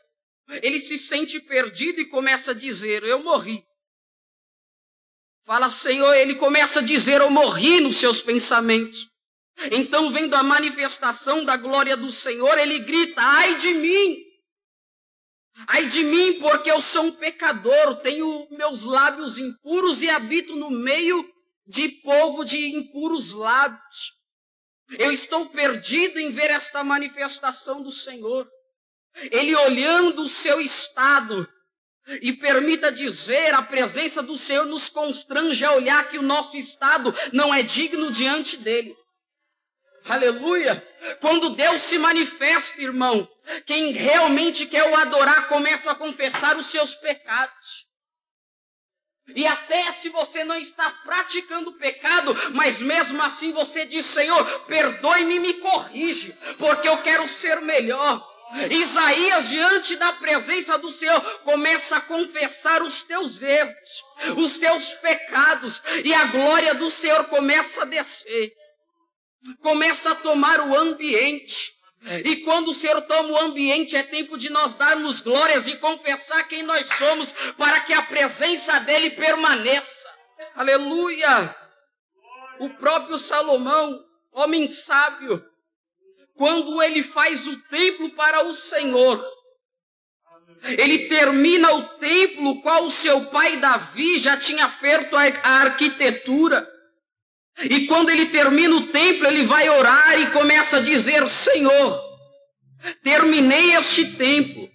ele 0.62 0.78
se 0.78 0.98
sente 0.98 1.40
perdido 1.40 2.00
e 2.00 2.08
começa 2.08 2.52
a 2.52 2.54
dizer: 2.54 3.02
Eu 3.02 3.22
morri. 3.22 3.64
Fala, 5.44 5.70
Senhor, 5.70 6.14
ele 6.14 6.36
começa 6.36 6.80
a 6.80 6.82
dizer: 6.82 7.20
Eu 7.20 7.30
morri 7.30 7.80
nos 7.80 7.96
seus 7.96 8.22
pensamentos. 8.22 9.08
Então, 9.70 10.10
vendo 10.10 10.34
a 10.34 10.42
manifestação 10.42 11.44
da 11.44 11.56
glória 11.56 11.96
do 11.96 12.10
Senhor, 12.10 12.58
ele 12.58 12.78
grita: 12.80 13.20
Ai 13.20 13.56
de 13.56 13.74
mim! 13.74 14.32
Ai 15.66 15.86
de 15.86 16.02
mim, 16.02 16.38
porque 16.40 16.70
eu 16.70 16.80
sou 16.80 17.04
um 17.04 17.12
pecador, 17.12 17.96
tenho 17.96 18.48
meus 18.50 18.84
lábios 18.84 19.36
impuros 19.36 20.00
e 20.02 20.08
habito 20.08 20.56
no 20.56 20.70
meio 20.70 21.30
de 21.66 21.88
povo 22.02 22.44
de 22.44 22.74
impuros 22.74 23.32
lábios. 23.32 24.12
Eu 24.98 25.12
estou 25.12 25.48
perdido 25.48 26.18
em 26.18 26.30
ver 26.30 26.50
esta 26.50 26.82
manifestação 26.84 27.82
do 27.82 27.92
Senhor. 27.92 28.48
Ele 29.30 29.54
olhando 29.54 30.22
o 30.22 30.28
seu 30.28 30.60
estado, 30.60 31.48
e 32.20 32.32
permita 32.32 32.90
dizer, 32.90 33.54
a 33.54 33.62
presença 33.62 34.22
do 34.22 34.36
Senhor 34.36 34.66
nos 34.66 34.88
constrange 34.88 35.64
a 35.64 35.72
olhar 35.72 36.08
que 36.08 36.18
o 36.18 36.22
nosso 36.22 36.56
estado 36.56 37.14
não 37.32 37.54
é 37.54 37.62
digno 37.62 38.10
diante 38.10 38.56
dele. 38.56 38.96
Aleluia! 40.04 40.86
Quando 41.20 41.50
Deus 41.50 41.82
se 41.82 41.96
manifesta, 41.96 42.80
irmão, 42.80 43.28
quem 43.64 43.92
realmente 43.92 44.66
quer 44.66 44.90
o 44.90 44.96
adorar 44.96 45.46
começa 45.46 45.92
a 45.92 45.94
confessar 45.94 46.56
os 46.56 46.66
seus 46.66 46.94
pecados. 46.96 47.86
E 49.34 49.46
até 49.46 49.92
se 49.92 50.08
você 50.08 50.44
não 50.44 50.56
está 50.56 50.90
praticando 51.04 51.72
pecado, 51.72 52.34
mas 52.52 52.80
mesmo 52.80 53.22
assim 53.22 53.52
você 53.52 53.86
diz: 53.86 54.06
Senhor, 54.06 54.44
perdoe-me 54.66 55.36
e 55.36 55.40
me 55.40 55.54
corrige, 55.54 56.36
porque 56.58 56.88
eu 56.88 56.98
quero 56.98 57.26
ser 57.26 57.60
melhor. 57.60 58.32
Isaías, 58.70 59.48
diante 59.48 59.96
da 59.96 60.12
presença 60.12 60.76
do 60.76 60.90
Senhor, 60.90 61.20
começa 61.40 61.96
a 61.96 62.00
confessar 62.00 62.82
os 62.82 63.02
teus 63.02 63.40
erros, 63.42 64.04
os 64.36 64.58
teus 64.58 64.92
pecados, 64.96 65.80
e 66.04 66.12
a 66.12 66.26
glória 66.26 66.74
do 66.74 66.90
Senhor 66.90 67.24
começa 67.24 67.82
a 67.82 67.86
descer, 67.86 68.52
começa 69.60 70.12
a 70.12 70.14
tomar 70.14 70.60
o 70.60 70.76
ambiente. 70.76 71.72
E 72.24 72.36
quando 72.36 72.68
o 72.68 72.74
Senhor 72.74 73.00
toma 73.02 73.30
o 73.30 73.38
ambiente, 73.38 73.96
é 73.96 74.02
tempo 74.02 74.36
de 74.36 74.50
nós 74.50 74.74
darmos 74.74 75.20
glórias 75.20 75.68
e 75.68 75.76
confessar 75.76 76.48
quem 76.48 76.62
nós 76.64 76.86
somos, 76.98 77.32
para 77.56 77.80
que 77.80 77.92
a 77.92 78.02
presença 78.02 78.80
dele 78.80 79.10
permaneça. 79.10 80.02
Aleluia! 80.54 81.54
O 82.58 82.70
próprio 82.70 83.18
Salomão, 83.18 84.04
homem 84.32 84.68
sábio, 84.68 85.44
quando 86.34 86.82
ele 86.82 87.02
faz 87.02 87.46
o 87.46 87.56
templo 87.68 88.10
para 88.10 88.44
o 88.44 88.52
Senhor, 88.52 89.24
ele 90.62 91.08
termina 91.08 91.72
o 91.72 91.88
templo 91.98 92.60
qual 92.62 92.84
o 92.84 92.90
seu 92.90 93.26
pai 93.26 93.58
Davi 93.58 94.18
já 94.18 94.36
tinha 94.36 94.68
feito 94.68 95.16
a 95.16 95.50
arquitetura. 95.50 96.71
E 97.58 97.86
quando 97.86 98.10
ele 98.10 98.26
termina 98.26 98.74
o 98.74 98.88
templo, 98.88 99.26
ele 99.26 99.44
vai 99.44 99.68
orar 99.68 100.20
e 100.20 100.30
começa 100.30 100.78
a 100.78 100.80
dizer: 100.80 101.28
Senhor, 101.28 102.00
terminei 103.02 103.74
este 103.74 104.16
templo. 104.16 104.68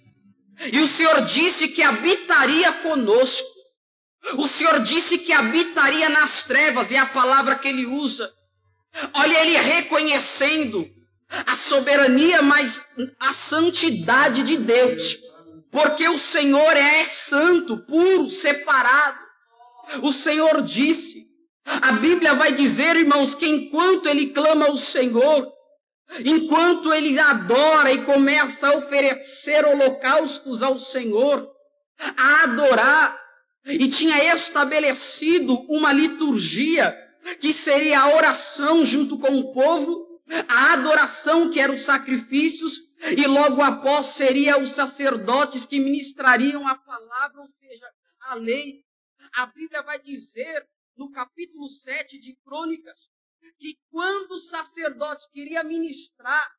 E 0.72 0.80
o 0.80 0.88
Senhor 0.88 1.22
disse 1.22 1.68
que 1.68 1.82
habitaria 1.82 2.72
conosco. 2.74 3.46
O 4.34 4.46
Senhor 4.46 4.80
disse 4.80 5.18
que 5.18 5.32
habitaria 5.32 6.08
nas 6.08 6.42
trevas, 6.42 6.90
é 6.90 6.98
a 6.98 7.06
palavra 7.06 7.54
que 7.54 7.68
ele 7.68 7.86
usa. 7.86 8.30
Olha, 9.14 9.40
ele 9.42 9.56
reconhecendo 9.56 10.88
a 11.46 11.54
soberania, 11.54 12.42
mas 12.42 12.82
a 13.20 13.32
santidade 13.32 14.42
de 14.42 14.56
Deus. 14.56 15.16
Porque 15.70 16.08
o 16.08 16.18
Senhor 16.18 16.76
é 16.76 17.04
santo, 17.04 17.78
puro, 17.86 18.28
separado. 18.30 19.18
O 20.02 20.12
Senhor 20.12 20.62
disse: 20.62 21.27
a 21.68 21.92
Bíblia 21.92 22.34
vai 22.34 22.52
dizer, 22.52 22.96
irmãos, 22.96 23.34
que 23.34 23.46
enquanto 23.46 24.08
ele 24.08 24.30
clama 24.30 24.66
ao 24.66 24.76
Senhor, 24.76 25.52
enquanto 26.24 26.92
ele 26.92 27.18
adora 27.18 27.92
e 27.92 28.04
começa 28.04 28.68
a 28.68 28.78
oferecer 28.78 29.66
holocaustos 29.66 30.62
ao 30.62 30.78
Senhor, 30.78 31.46
a 32.16 32.44
adorar, 32.44 33.20
e 33.66 33.86
tinha 33.86 34.34
estabelecido 34.34 35.54
uma 35.68 35.92
liturgia 35.92 36.96
que 37.38 37.52
seria 37.52 38.00
a 38.00 38.16
oração 38.16 38.82
junto 38.82 39.18
com 39.18 39.38
o 39.38 39.52
povo, 39.52 40.06
a 40.48 40.72
adoração 40.72 41.50
que 41.50 41.60
eram 41.60 41.74
os 41.74 41.82
sacrifícios, 41.82 42.80
e 43.14 43.26
logo 43.26 43.62
após 43.62 44.06
seria 44.06 44.58
os 44.58 44.70
sacerdotes 44.70 45.66
que 45.66 45.78
ministrariam 45.78 46.66
a 46.66 46.76
palavra, 46.76 47.42
ou 47.42 47.48
seja, 47.60 47.86
a 48.22 48.34
lei. 48.34 48.82
A 49.34 49.46
Bíblia 49.46 49.82
vai 49.82 50.00
dizer 50.00 50.66
no 50.98 51.10
capítulo 51.12 51.68
7 51.68 52.18
de 52.18 52.34
Crônicas, 52.44 53.08
que 53.58 53.78
quando 53.90 54.32
os 54.32 54.50
sacerdotes 54.50 55.26
queriam 55.28 55.64
ministrar, 55.64 56.50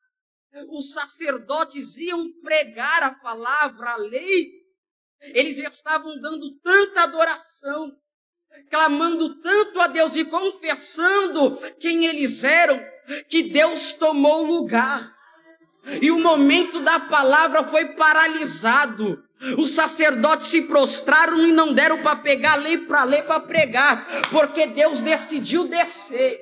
os 0.70 0.92
sacerdotes 0.92 1.96
iam 1.98 2.32
pregar 2.40 3.02
a 3.02 3.14
palavra, 3.14 3.90
a 3.90 3.96
lei, 3.96 4.50
eles 5.20 5.58
estavam 5.58 6.18
dando 6.20 6.58
tanta 6.60 7.02
adoração, 7.02 7.92
clamando 8.70 9.40
tanto 9.40 9.78
a 9.78 9.86
Deus 9.86 10.16
e 10.16 10.24
confessando 10.24 11.58
quem 11.78 12.06
eles 12.06 12.42
eram, 12.42 12.82
que 13.28 13.42
Deus 13.42 13.92
tomou 13.92 14.42
lugar. 14.42 15.14
E 16.00 16.10
o 16.10 16.18
momento 16.18 16.80
da 16.80 16.98
palavra 16.98 17.64
foi 17.64 17.94
paralisado. 17.94 19.22
Os 19.56 19.70
sacerdotes 19.70 20.48
se 20.48 20.62
prostraram 20.62 21.46
e 21.46 21.52
não 21.52 21.72
deram 21.72 22.02
para 22.02 22.16
pegar 22.16 22.56
lei 22.56 22.78
para 22.78 23.04
ler 23.04 23.22
para 23.24 23.40
pregar, 23.40 24.06
porque 24.30 24.66
Deus 24.66 25.00
decidiu 25.00 25.66
descer. 25.66 26.38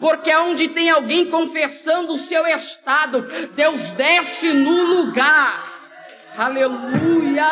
Porque 0.00 0.34
onde 0.34 0.68
tem 0.68 0.90
alguém 0.90 1.30
confessando 1.30 2.12
o 2.12 2.18
seu 2.18 2.44
estado, 2.46 3.22
Deus 3.54 3.92
desce 3.92 4.52
no 4.52 4.84
lugar. 4.84 5.80
Aleluia! 6.36 7.46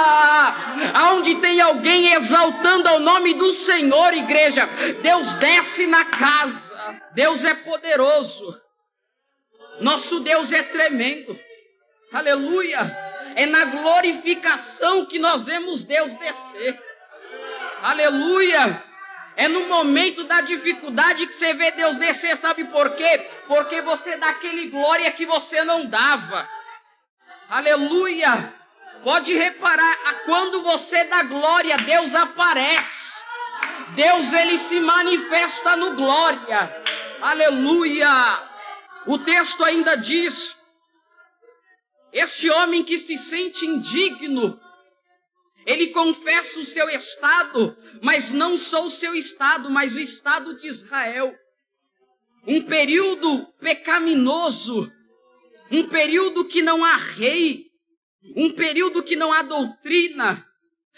Aonde 0.94 1.36
tem 1.36 1.60
alguém 1.60 2.12
exaltando 2.14 2.88
ao 2.88 3.00
nome 3.00 3.34
do 3.34 3.52
Senhor, 3.52 4.12
igreja, 4.12 4.68
Deus 5.02 5.36
desce 5.36 5.86
na 5.86 6.04
casa. 6.04 6.68
Deus 7.14 7.44
é 7.44 7.54
poderoso. 7.54 8.60
Nosso 9.80 10.20
Deus 10.20 10.52
é 10.52 10.62
tremendo. 10.62 11.38
Aleluia! 12.12 13.07
É 13.34 13.46
na 13.46 13.64
glorificação 13.66 15.06
que 15.06 15.18
nós 15.18 15.46
vemos 15.46 15.84
Deus 15.84 16.14
descer. 16.14 16.82
Aleluia! 17.82 18.84
É 19.36 19.46
no 19.46 19.68
momento 19.68 20.24
da 20.24 20.40
dificuldade 20.40 21.26
que 21.26 21.32
você 21.32 21.54
vê 21.54 21.70
Deus 21.70 21.96
descer, 21.96 22.36
sabe 22.36 22.64
por 22.64 22.96
quê? 22.96 23.30
Porque 23.46 23.80
você 23.82 24.16
dá 24.16 24.30
aquele 24.30 24.68
glória 24.68 25.12
que 25.12 25.24
você 25.24 25.62
não 25.62 25.86
dava. 25.86 26.48
Aleluia! 27.48 28.52
Pode 29.04 29.32
reparar, 29.32 29.96
quando 30.24 30.60
você 30.62 31.04
dá 31.04 31.22
glória, 31.22 31.76
Deus 31.76 32.14
aparece. 32.16 33.22
Deus 33.94 34.32
ele 34.32 34.58
se 34.58 34.80
manifesta 34.80 35.76
no 35.76 35.94
glória. 35.94 36.82
Aleluia! 37.22 38.08
O 39.06 39.18
texto 39.18 39.64
ainda 39.64 39.96
diz: 39.96 40.56
este 42.12 42.50
homem 42.50 42.84
que 42.84 42.98
se 42.98 43.16
sente 43.16 43.66
indigno, 43.66 44.58
ele 45.66 45.88
confessa 45.88 46.60
o 46.60 46.64
seu 46.64 46.88
estado, 46.88 47.76
mas 48.00 48.32
não 48.32 48.56
só 48.56 48.86
o 48.86 48.90
seu 48.90 49.14
estado, 49.14 49.70
mas 49.70 49.94
o 49.94 50.00
estado 50.00 50.56
de 50.56 50.66
Israel. 50.66 51.34
Um 52.46 52.62
período 52.62 53.46
pecaminoso, 53.60 54.90
um 55.70 55.86
período 55.88 56.44
que 56.44 56.62
não 56.62 56.82
há 56.82 56.96
rei, 56.96 57.66
um 58.34 58.50
período 58.50 59.02
que 59.02 59.14
não 59.14 59.32
há 59.32 59.42
doutrina, 59.42 60.42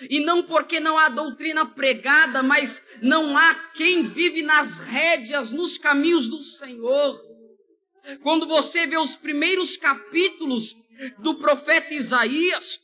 e 0.09 0.21
não 0.21 0.43
porque 0.43 0.81
não 0.81 0.97
há 0.97 1.09
doutrina 1.09 1.67
pregada, 1.67 2.43
mas 2.43 2.81
não 3.03 3.37
há 3.37 3.55
quem 3.75 4.05
vive 4.05 4.43
nas 4.43 4.79
rédeas, 4.79 5.51
nos 5.51 5.77
caminhos 5.77 6.29
do 6.29 6.43
Senhor. 6.43 7.21
Quando 8.23 8.47
você 8.47 8.87
vê 8.87 8.97
os 8.97 9.17
primeiros 9.17 9.77
capítulos 9.77 10.75
do 11.19 11.37
profeta 11.37 11.95
Isaías, 11.95 12.81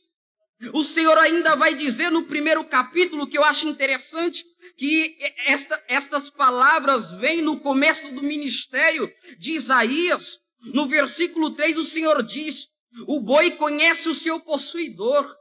o 0.73 0.83
Senhor 0.83 1.17
ainda 1.19 1.55
vai 1.55 1.75
dizer 1.75 2.09
no 2.09 2.23
primeiro 2.23 2.63
capítulo, 2.65 3.27
que 3.27 3.37
eu 3.37 3.43
acho 3.43 3.67
interessante, 3.67 4.43
que 4.75 5.15
esta, 5.45 5.83
estas 5.87 6.29
palavras 6.29 7.11
vêm 7.11 7.41
no 7.41 7.59
começo 7.59 8.11
do 8.11 8.23
ministério 8.23 9.11
de 9.37 9.53
Isaías. 9.53 10.39
No 10.73 10.87
versículo 10.87 11.51
3, 11.51 11.77
o 11.77 11.85
Senhor 11.85 12.23
diz: 12.23 12.67
O 13.07 13.19
boi 13.19 13.51
conhece 13.51 14.09
o 14.09 14.15
seu 14.15 14.39
possuidor, 14.39 15.31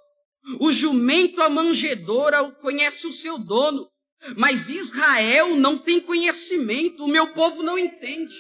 o 0.60 0.70
jumento, 0.70 1.40
a 1.40 1.48
manjedora, 1.48 2.50
conhece 2.60 3.06
o 3.06 3.12
seu 3.12 3.38
dono, 3.38 3.88
mas 4.36 4.68
Israel 4.68 5.56
não 5.56 5.78
tem 5.78 5.98
conhecimento, 5.98 7.04
o 7.04 7.08
meu 7.08 7.32
povo 7.32 7.62
não 7.62 7.78
entende. 7.78 8.34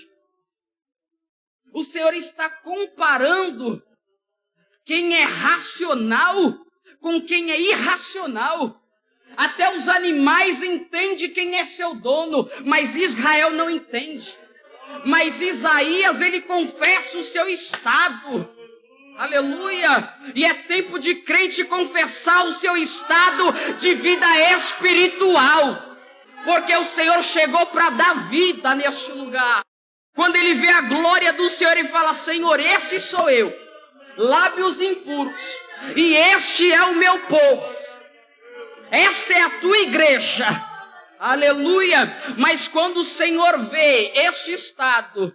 O 1.72 1.84
Senhor 1.84 2.14
está 2.14 2.50
comparando 2.50 3.82
quem 4.86 5.16
é 5.16 5.24
racional 5.24 6.64
com 7.00 7.20
quem 7.20 7.50
é 7.50 7.60
irracional. 7.60 8.80
Até 9.36 9.76
os 9.76 9.88
animais 9.88 10.62
entendem 10.62 11.28
quem 11.30 11.58
é 11.58 11.66
seu 11.66 11.94
dono, 11.94 12.48
mas 12.64 12.96
Israel 12.96 13.50
não 13.50 13.68
entende. 13.68 14.34
Mas 15.04 15.40
Isaías, 15.40 16.20
ele 16.20 16.40
confessa 16.40 17.18
o 17.18 17.22
seu 17.22 17.48
estado. 17.48 18.48
Aleluia! 19.18 20.14
E 20.34 20.44
é 20.44 20.54
tempo 20.54 20.98
de 20.98 21.16
crente 21.16 21.64
confessar 21.64 22.46
o 22.46 22.52
seu 22.52 22.76
estado 22.76 23.52
de 23.78 23.94
vida 23.94 24.26
espiritual. 24.52 25.96
Porque 26.44 26.74
o 26.76 26.84
Senhor 26.84 27.22
chegou 27.22 27.66
para 27.66 27.90
dar 27.90 28.28
vida 28.28 28.74
neste 28.74 29.10
lugar. 29.10 29.62
Quando 30.14 30.36
ele 30.36 30.54
vê 30.54 30.68
a 30.68 30.82
glória 30.82 31.32
do 31.32 31.48
Senhor, 31.50 31.76
ele 31.76 31.88
fala: 31.88 32.14
Senhor, 32.14 32.60
esse 32.60 33.00
sou 33.00 33.28
eu 33.28 33.65
lábios 34.16 34.80
impuros, 34.80 35.42
e 35.94 36.14
este 36.14 36.72
é 36.72 36.82
o 36.84 36.94
meu 36.96 37.18
povo, 37.26 37.76
esta 38.90 39.32
é 39.32 39.42
a 39.42 39.60
tua 39.60 39.78
igreja, 39.78 40.46
aleluia. 41.18 42.16
Mas 42.38 42.68
quando 42.68 42.98
o 42.98 43.04
Senhor 43.04 43.58
vê 43.68 44.12
este 44.14 44.52
estado, 44.52 45.34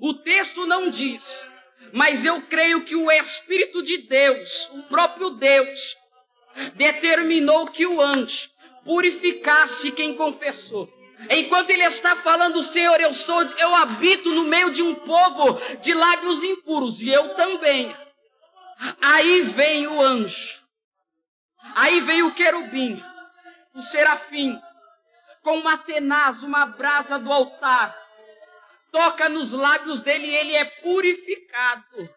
o 0.00 0.14
texto 0.14 0.66
não 0.66 0.88
diz, 0.88 1.22
mas 1.92 2.24
eu 2.24 2.40
creio 2.42 2.84
que 2.84 2.96
o 2.96 3.10
Espírito 3.10 3.82
de 3.82 3.98
Deus, 3.98 4.70
o 4.72 4.82
próprio 4.84 5.30
Deus, 5.30 5.96
determinou 6.74 7.66
que 7.66 7.86
o 7.86 8.00
anjo 8.00 8.48
purificasse 8.84 9.90
quem 9.90 10.14
confessou. 10.14 10.88
Enquanto 11.30 11.70
ele 11.70 11.84
está 11.84 12.16
falando, 12.16 12.62
Senhor, 12.62 13.00
eu 13.00 13.14
sou, 13.14 13.42
eu 13.42 13.74
habito 13.76 14.30
no 14.30 14.44
meio 14.44 14.70
de 14.70 14.82
um 14.82 14.94
povo 14.94 15.60
de 15.80 15.94
lábios 15.94 16.42
impuros, 16.42 17.00
e 17.00 17.10
eu 17.10 17.34
também. 17.34 17.94
Aí 19.00 19.42
vem 19.42 19.86
o 19.86 20.00
anjo. 20.00 20.62
Aí 21.76 22.00
vem 22.00 22.22
o 22.22 22.34
querubim, 22.34 23.02
o 23.74 23.80
serafim, 23.80 24.60
com 25.42 25.58
uma 25.58 25.78
tenaz, 25.78 26.42
uma 26.42 26.66
brasa 26.66 27.18
do 27.18 27.32
altar. 27.32 27.96
Toca 28.90 29.28
nos 29.28 29.52
lábios 29.52 30.02
dele 30.02 30.26
e 30.26 30.34
ele 30.34 30.54
é 30.54 30.64
purificado. 30.64 32.10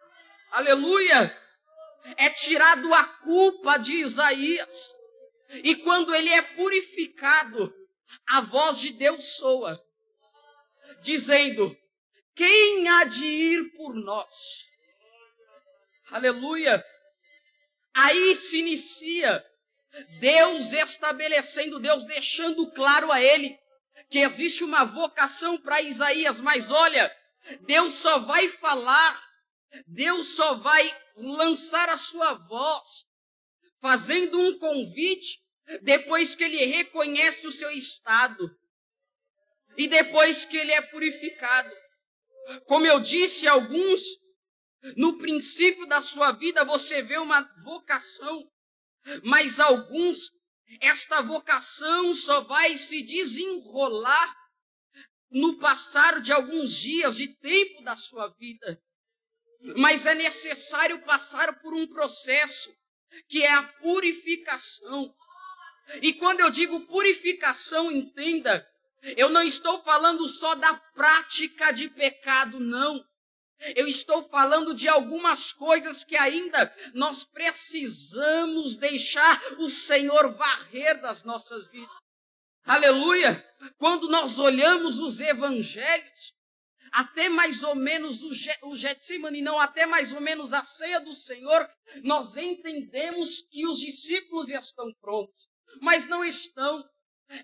Aleluia! 0.51 1.35
É 2.17 2.29
tirado 2.29 2.93
a 2.93 3.03
culpa 3.03 3.77
de 3.77 3.93
Isaías. 3.93 4.91
E 5.63 5.75
quando 5.75 6.13
ele 6.13 6.29
é 6.29 6.41
purificado, 6.41 7.73
a 8.27 8.41
voz 8.41 8.79
de 8.79 8.91
Deus 8.91 9.37
soa, 9.37 9.81
dizendo: 11.01 11.75
Quem 12.35 12.89
há 12.89 13.03
de 13.05 13.25
ir 13.25 13.71
por 13.75 13.95
nós? 13.95 14.65
Aleluia! 16.11 16.85
Aí 17.93 18.35
se 18.35 18.59
inicia 18.59 19.43
Deus 20.19 20.73
estabelecendo, 20.73 21.79
Deus 21.79 22.05
deixando 22.05 22.69
claro 22.71 23.11
a 23.11 23.21
ele 23.21 23.57
que 24.09 24.19
existe 24.19 24.63
uma 24.63 24.83
vocação 24.83 25.57
para 25.57 25.81
Isaías, 25.81 26.39
mas 26.41 26.69
olha, 26.69 27.11
Deus 27.61 27.93
só 27.93 28.19
vai 28.19 28.49
falar, 28.49 29.21
Deus 29.87 30.35
só 30.35 30.55
vai 30.55 30.95
lançar 31.15 31.89
a 31.89 31.97
sua 31.97 32.33
voz, 32.33 33.05
fazendo 33.81 34.39
um 34.39 34.57
convite 34.59 35.39
depois 35.81 36.35
que 36.35 36.43
ele 36.43 36.65
reconhece 36.65 37.47
o 37.47 37.51
seu 37.51 37.71
estado 37.71 38.49
e 39.77 39.87
depois 39.87 40.45
que 40.45 40.57
ele 40.57 40.71
é 40.71 40.81
purificado. 40.81 41.73
Como 42.67 42.85
eu 42.85 42.99
disse, 42.99 43.47
alguns, 43.47 44.01
no 44.95 45.17
princípio 45.17 45.85
da 45.87 46.01
sua 46.01 46.31
vida, 46.31 46.63
você 46.63 47.01
vê 47.01 47.17
uma 47.17 47.41
vocação, 47.63 48.47
mas 49.23 49.59
alguns, 49.59 50.31
esta 50.79 51.21
vocação 51.21 52.13
só 52.13 52.41
vai 52.41 52.77
se 52.77 53.01
desenrolar 53.01 54.35
no 55.31 55.57
passar 55.57 56.21
de 56.21 56.31
alguns 56.31 56.75
dias 56.75 57.17
de 57.17 57.27
tempo 57.39 57.83
da 57.83 57.95
sua 57.95 58.27
vida. 58.37 58.79
Mas 59.77 60.05
é 60.05 60.13
necessário 60.13 61.03
passar 61.03 61.59
por 61.59 61.73
um 61.73 61.87
processo 61.87 62.69
que 63.27 63.41
é 63.41 63.51
a 63.51 63.63
purificação. 63.63 65.13
E 66.01 66.13
quando 66.13 66.41
eu 66.41 66.49
digo 66.49 66.85
purificação, 66.87 67.91
entenda, 67.91 68.65
eu 69.17 69.29
não 69.29 69.43
estou 69.43 69.83
falando 69.83 70.27
só 70.27 70.55
da 70.55 70.73
prática 70.93 71.71
de 71.71 71.89
pecado, 71.89 72.59
não. 72.59 73.03
Eu 73.75 73.87
estou 73.87 74.23
falando 74.29 74.73
de 74.73 74.87
algumas 74.87 75.51
coisas 75.51 76.03
que 76.03 76.15
ainda 76.15 76.73
nós 76.93 77.23
precisamos 77.23 78.75
deixar 78.75 79.41
o 79.57 79.69
Senhor 79.69 80.33
varrer 80.33 81.01
das 81.01 81.23
nossas 81.23 81.67
vidas. 81.67 81.95
Aleluia! 82.65 83.43
Quando 83.77 84.07
nós 84.07 84.39
olhamos 84.39 84.99
os 84.99 85.19
evangelhos, 85.19 86.33
até 86.91 87.29
mais 87.29 87.63
ou 87.63 87.75
menos 87.75 88.21
o, 88.23 88.31
o 88.69 88.75
Getsemane, 88.75 89.41
não, 89.41 89.59
até 89.59 89.85
mais 89.85 90.11
ou 90.11 90.21
menos 90.21 90.53
a 90.53 90.63
ceia 90.63 90.99
do 90.99 91.13
Senhor, 91.13 91.69
nós 92.03 92.35
entendemos 92.35 93.41
que 93.49 93.67
os 93.67 93.79
discípulos 93.79 94.49
estão 94.49 94.91
prontos 95.01 95.47
mas 95.81 96.05
não 96.05 96.23
estão. 96.23 96.83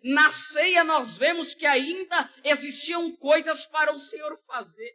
Na 0.04 0.32
ceia 0.32 0.84
nós 0.84 1.17
vemos 1.17 1.56
que 1.56 1.65
ainda 1.65 2.32
existiam 2.43 3.15
coisas 3.15 3.65
para 3.65 3.93
o 3.93 4.00
Senhor 4.00 4.38
fazer. 4.45 4.93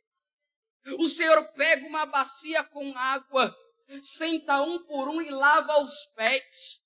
O 0.99 1.09
Senhor 1.09 1.45
pega 1.53 1.87
uma 1.87 2.07
bacia 2.07 2.65
com 2.65 2.97
água, 2.97 3.55
senta 4.03 4.63
um 4.63 4.83
por 4.85 5.09
um 5.09 5.21
e 5.21 5.31
lava 5.31 5.81
os 5.81 5.95
pés, 6.15 6.81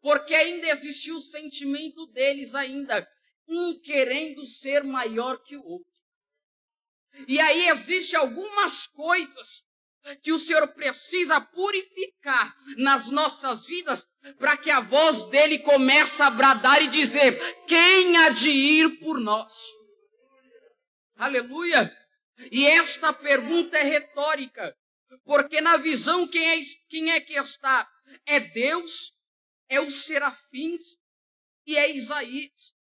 porque 0.00 0.34
ainda 0.34 0.68
existia 0.68 1.14
o 1.14 1.20
sentimento 1.20 2.06
deles 2.06 2.54
ainda, 2.54 3.06
um 3.46 3.78
querendo 3.80 4.46
ser 4.46 4.82
maior 4.82 5.38
que 5.42 5.56
o 5.56 5.64
outro. 5.64 5.94
E 7.28 7.38
aí 7.38 7.68
existe 7.68 8.16
algumas 8.16 8.86
coisas 8.88 9.62
que 10.22 10.32
o 10.32 10.38
Senhor 10.38 10.66
precisa 10.74 11.40
purificar 11.40 12.54
nas 12.76 13.08
nossas 13.08 13.64
vidas 13.64 14.06
para 14.38 14.56
que 14.56 14.70
a 14.70 14.80
voz 14.80 15.24
dele 15.24 15.58
comece 15.60 16.22
a 16.22 16.30
bradar 16.30 16.82
e 16.82 16.88
dizer: 16.88 17.38
quem 17.66 18.16
há 18.16 18.30
de 18.30 18.50
ir 18.50 18.98
por 18.98 19.20
nós? 19.20 19.54
Aleluia! 21.16 22.03
E 22.50 22.66
esta 22.66 23.12
pergunta 23.12 23.78
é 23.78 23.82
retórica, 23.82 24.76
porque 25.24 25.60
na 25.60 25.76
visão 25.76 26.26
quem 26.26 26.58
é, 26.58 26.60
quem 26.88 27.12
é 27.12 27.20
que 27.20 27.34
está? 27.34 27.88
É 28.26 28.40
Deus, 28.40 29.14
é 29.68 29.80
os 29.80 30.04
serafins 30.04 30.82
e 31.66 31.76
é 31.76 31.94
Isaías. 31.94 32.74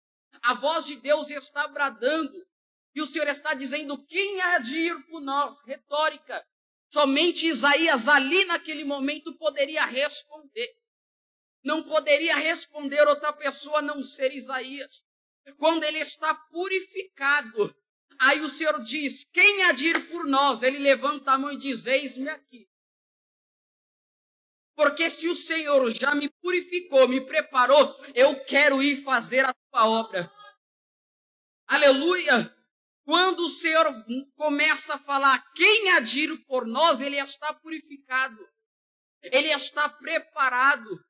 A 0.42 0.54
voz 0.54 0.86
de 0.86 0.96
Deus 0.96 1.28
está 1.30 1.66
bradando 1.68 2.46
e 2.94 3.00
o 3.00 3.06
Senhor 3.06 3.28
está 3.28 3.54
dizendo: 3.54 4.04
quem 4.06 4.40
há 4.40 4.58
de 4.58 4.76
ir 4.76 5.06
por 5.06 5.20
nós? 5.20 5.60
Retórica. 5.62 6.44
Somente 6.92 7.46
Isaías, 7.46 8.08
ali 8.08 8.44
naquele 8.46 8.84
momento, 8.84 9.36
poderia 9.36 9.84
responder. 9.84 10.74
Não 11.62 11.82
poderia 11.84 12.36
responder 12.36 13.06
outra 13.06 13.32
pessoa 13.32 13.78
a 13.78 13.82
não 13.82 14.02
ser 14.02 14.32
Isaías. 14.32 15.04
Quando 15.56 15.84
ele 15.84 15.98
está 15.98 16.34
purificado, 16.34 17.74
aí 18.20 18.40
o 18.40 18.48
Senhor 18.48 18.82
diz: 18.82 19.24
Quem 19.32 19.64
há 19.64 19.72
de 19.72 19.88
ir 19.88 20.08
por 20.10 20.26
nós? 20.26 20.62
Ele 20.62 20.78
levanta 20.78 21.32
a 21.32 21.38
mão 21.38 21.52
e 21.52 21.56
diz: 21.56 21.86
Eis-me 21.86 22.28
aqui. 22.28 22.68
Porque 24.76 25.10
se 25.10 25.28
o 25.28 25.34
Senhor 25.34 25.90
já 25.90 26.14
me 26.14 26.30
purificou, 26.40 27.06
me 27.06 27.20
preparou, 27.26 27.94
eu 28.14 28.42
quero 28.44 28.82
ir 28.82 29.02
fazer 29.02 29.44
a 29.44 29.52
tua 29.52 29.86
obra. 29.86 30.32
Aleluia! 31.66 32.54
Quando 33.04 33.40
o 33.40 33.50
Senhor 33.50 33.86
começa 34.36 34.94
a 34.94 34.98
falar 34.98 35.52
quem 35.52 35.90
agir 35.92 36.34
por 36.46 36.66
nós, 36.66 37.00
ele 37.00 37.18
está 37.18 37.52
purificado, 37.52 38.38
ele 39.22 39.48
está 39.48 39.88
preparado. 39.88 41.04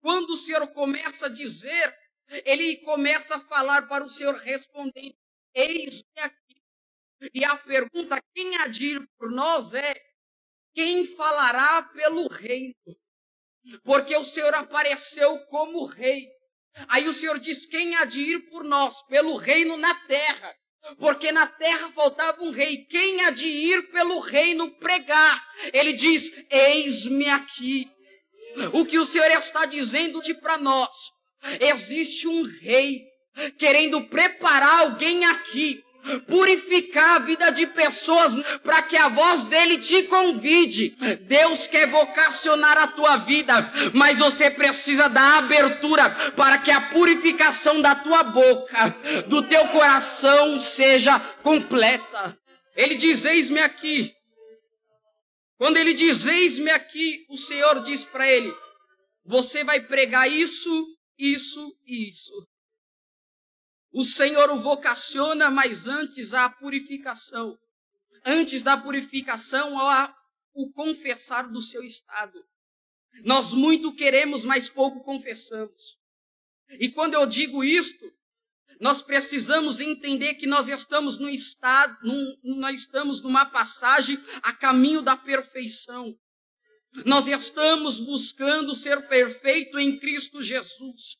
Quando 0.00 0.30
o 0.30 0.36
Senhor 0.36 0.66
começa 0.72 1.26
a 1.26 1.30
dizer, 1.30 1.96
ele 2.44 2.76
começa 2.78 3.36
a 3.36 3.40
falar 3.40 3.88
para 3.88 4.04
o 4.04 4.10
Senhor 4.10 4.34
respondendo: 4.34 5.16
Eis-me 5.54 6.20
aqui. 6.20 6.45
E 7.32 7.44
a 7.44 7.56
pergunta: 7.56 8.22
quem 8.34 8.56
agir 8.58 9.06
por 9.18 9.30
nós 9.30 9.74
é 9.74 9.94
quem 10.74 11.06
falará 11.06 11.82
pelo 11.82 12.28
reino? 12.28 12.74
Porque 13.82 14.14
o 14.16 14.24
Senhor 14.24 14.54
apareceu 14.54 15.38
como 15.46 15.86
rei. 15.86 16.28
Aí 16.88 17.08
o 17.08 17.12
Senhor 17.12 17.38
diz: 17.38 17.66
quem 17.66 17.94
há 17.96 18.04
de 18.04 18.20
ir 18.20 18.50
por 18.50 18.64
nós, 18.64 19.02
pelo 19.06 19.36
reino 19.36 19.76
na 19.76 19.94
terra? 20.06 20.54
porque 20.98 21.32
na 21.32 21.46
terra 21.46 21.90
faltava 21.92 22.42
um 22.42 22.50
rei. 22.50 22.84
Quem 22.84 23.24
há 23.24 23.30
de 23.30 23.46
ir 23.46 23.90
pelo 23.90 24.18
reino 24.20 24.70
pregar? 24.78 25.44
Ele 25.72 25.92
diz: 25.92 26.30
Eis-me 26.50 27.28
aqui. 27.28 27.90
O 28.72 28.84
que 28.86 28.98
o 28.98 29.04
Senhor 29.04 29.30
está 29.32 29.66
dizendo 29.66 30.20
de 30.20 30.34
para 30.34 30.56
nós? 30.56 30.96
Existe 31.60 32.26
um 32.26 32.42
rei 32.42 33.04
querendo 33.58 34.02
preparar 34.06 34.80
alguém 34.80 35.24
aqui 35.26 35.82
purificar 36.26 37.16
a 37.16 37.18
vida 37.18 37.50
de 37.50 37.66
pessoas 37.66 38.34
para 38.62 38.82
que 38.82 38.96
a 38.96 39.08
voz 39.08 39.44
dele 39.44 39.78
te 39.78 40.04
convide. 40.04 40.96
Deus 41.22 41.66
quer 41.66 41.88
vocacionar 41.88 42.78
a 42.78 42.86
tua 42.86 43.16
vida, 43.18 43.72
mas 43.92 44.18
você 44.18 44.50
precisa 44.50 45.08
da 45.08 45.38
abertura 45.38 46.10
para 46.32 46.58
que 46.58 46.70
a 46.70 46.80
purificação 46.90 47.80
da 47.80 47.94
tua 47.94 48.22
boca, 48.22 48.96
do 49.26 49.42
teu 49.42 49.68
coração 49.68 50.58
seja 50.58 51.18
completa. 51.42 52.36
Ele 52.74 52.94
diz: 52.94 53.24
Eis-me 53.24 53.60
aqui. 53.60 54.12
Quando 55.58 55.78
ele 55.78 55.94
diz: 55.94 56.26
Eis-me 56.26 56.70
aqui, 56.70 57.24
o 57.28 57.36
Senhor 57.36 57.82
diz 57.82 58.04
para 58.04 58.30
ele: 58.30 58.52
Você 59.24 59.64
vai 59.64 59.80
pregar 59.80 60.30
isso, 60.30 60.86
isso 61.18 61.74
e 61.86 62.08
isso. 62.08 62.32
O 63.96 64.04
Senhor 64.04 64.50
o 64.50 64.60
vocaciona, 64.60 65.50
mas 65.50 65.88
antes 65.88 66.34
a 66.34 66.50
purificação. 66.50 67.58
Antes 68.26 68.62
da 68.62 68.76
purificação, 68.76 69.80
há 69.80 70.14
o 70.52 70.70
confessar 70.70 71.48
do 71.48 71.62
seu 71.62 71.82
estado. 71.82 72.38
Nós 73.24 73.54
muito 73.54 73.94
queremos, 73.94 74.44
mas 74.44 74.68
pouco 74.68 75.02
confessamos. 75.02 75.96
E 76.78 76.90
quando 76.90 77.14
eu 77.14 77.24
digo 77.24 77.64
isto, 77.64 78.12
nós 78.78 79.00
precisamos 79.00 79.80
entender 79.80 80.34
que 80.34 80.46
nós 80.46 80.68
estamos 80.68 81.16
no 81.18 81.30
estado, 81.30 81.96
num, 82.02 82.36
nós 82.58 82.80
estamos 82.80 83.22
numa 83.22 83.46
passagem 83.46 84.22
a 84.42 84.52
caminho 84.52 85.00
da 85.00 85.16
perfeição. 85.16 86.14
Nós 87.06 87.26
estamos 87.26 87.98
buscando 87.98 88.74
ser 88.74 89.08
perfeito 89.08 89.78
em 89.78 89.98
Cristo 89.98 90.42
Jesus. 90.42 91.16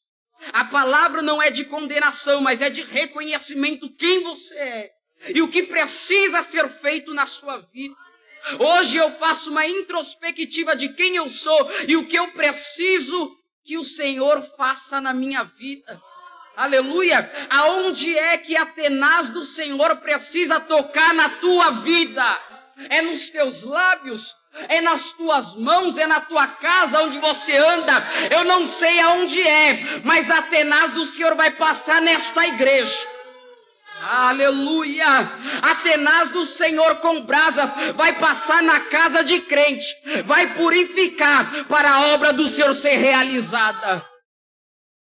A 0.53 0.65
palavra 0.65 1.23
não 1.23 1.43
é 1.43 1.51
de 1.51 1.65
condenação, 1.65 2.41
mas 2.41 2.63
é 2.63 2.71
de 2.71 2.83
reconhecimento 2.83 3.91
quem 3.91 4.23
você 4.23 4.55
é 4.55 4.93
e 5.35 5.43
o 5.43 5.49
que 5.49 5.63
precisa 5.63 6.43
ser 6.43 6.69
feito 6.69 7.13
na 7.15 7.27
sua 7.27 7.59
vida. 7.73 7.97
Hoje 8.59 8.97
eu 8.97 9.11
faço 9.17 9.51
uma 9.51 9.67
introspectiva 9.67 10.77
de 10.77 10.91
quem 10.91 11.17
eu 11.17 11.29
sou 11.29 11.71
e 11.89 11.97
o 11.97 12.07
que 12.07 12.17
eu 12.17 12.29
preciso 12.33 13.37
que 13.65 13.77
o 13.77 13.85
Senhor 13.85 14.43
faça 14.57 15.01
na 15.01 15.13
minha 15.13 15.43
vida. 15.43 16.01
Aleluia! 16.57 17.31
Aonde 17.51 18.17
é 18.17 18.39
que 18.39 18.57
a 18.57 18.65
tenaz 18.65 19.29
do 19.31 19.45
Senhor 19.45 19.97
precisa 19.97 20.61
tocar 20.61 21.13
na 21.13 21.29
tua 21.29 21.71
vida? 21.71 22.25
É 22.89 23.03
nos 23.03 23.29
teus 23.31 23.63
lábios? 23.63 24.35
É 24.69 24.81
nas 24.81 25.13
tuas 25.13 25.55
mãos, 25.55 25.99
é 25.99 26.07
na 26.07 26.21
tua 26.21 26.47
casa 26.47 27.03
onde 27.03 27.19
você 27.19 27.57
anda. 27.57 28.07
Eu 28.31 28.45
não 28.45 28.67
sei 28.67 29.01
aonde 29.01 29.41
é, 29.41 30.01
mas 30.05 30.31
a 30.31 30.43
tenaz 30.43 30.91
do 30.91 31.05
Senhor 31.05 31.35
vai 31.35 31.51
passar 31.51 32.01
nesta 32.01 32.47
igreja. 32.47 33.17
Aleluia! 33.99 35.07
A 35.63 35.75
tenaz 35.77 36.31
do 36.31 36.45
Senhor 36.45 36.97
com 36.97 37.23
brasas 37.23 37.71
vai 37.95 38.19
passar 38.19 38.63
na 38.63 38.81
casa 38.81 39.25
de 39.25 39.41
crente, 39.41 39.87
vai 40.25 40.55
purificar 40.55 41.67
para 41.67 41.91
a 41.91 42.01
obra 42.15 42.33
do 42.33 42.47
Senhor 42.47 42.75
ser 42.75 42.97
realizada. 42.97 44.07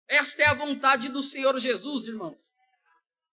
Esta 0.07 0.41
é 0.41 0.47
a 0.47 0.55
vontade 0.55 1.07
do 1.09 1.21
Senhor 1.21 1.57
Jesus, 1.59 2.07
irmão. 2.07 2.35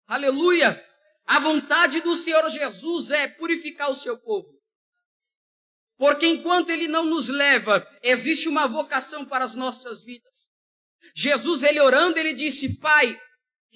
Aleluia! 0.06 0.82
A 1.26 1.38
vontade 1.38 2.00
do 2.00 2.16
Senhor 2.16 2.48
Jesus 2.48 3.10
é 3.10 3.28
purificar 3.28 3.90
o 3.90 3.94
seu 3.94 4.18
povo. 4.18 4.48
Porque 6.02 6.26
enquanto 6.26 6.70
ele 6.70 6.88
não 6.88 7.04
nos 7.04 7.28
leva, 7.28 7.88
existe 8.02 8.48
uma 8.48 8.66
vocação 8.66 9.24
para 9.24 9.44
as 9.44 9.54
nossas 9.54 10.02
vidas. 10.02 10.48
Jesus, 11.14 11.62
ele 11.62 11.80
orando, 11.80 12.18
ele 12.18 12.34
disse: 12.34 12.76
Pai, 12.80 13.16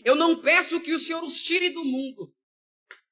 eu 0.05 0.17
não 0.17 0.43
peço 0.43 0.81
que 0.81 0.93
o 0.93 0.99
Senhor 0.99 1.23
os 1.23 1.41
tire 1.41 1.71
do 1.71 1.85
mundo, 1.85 2.35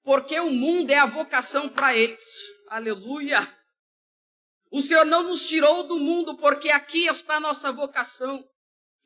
porque 0.03 0.41
o 0.41 0.51
mundo 0.51 0.91
é 0.91 0.99
a 0.99 1.07
vocação 1.07 1.69
para 1.69 1.97
eles. 1.97 2.25
Aleluia! 2.69 3.57
O 4.73 4.83
Senhor 4.83 5.07
não 5.07 5.23
nos 5.23 5.47
tirou 5.47 5.85
do 5.85 5.97
mundo, 5.97 6.37
porque 6.37 6.71
aqui 6.71 7.07
está 7.07 7.37
a 7.37 7.41
nossa 7.41 7.71
vocação. 7.71 8.45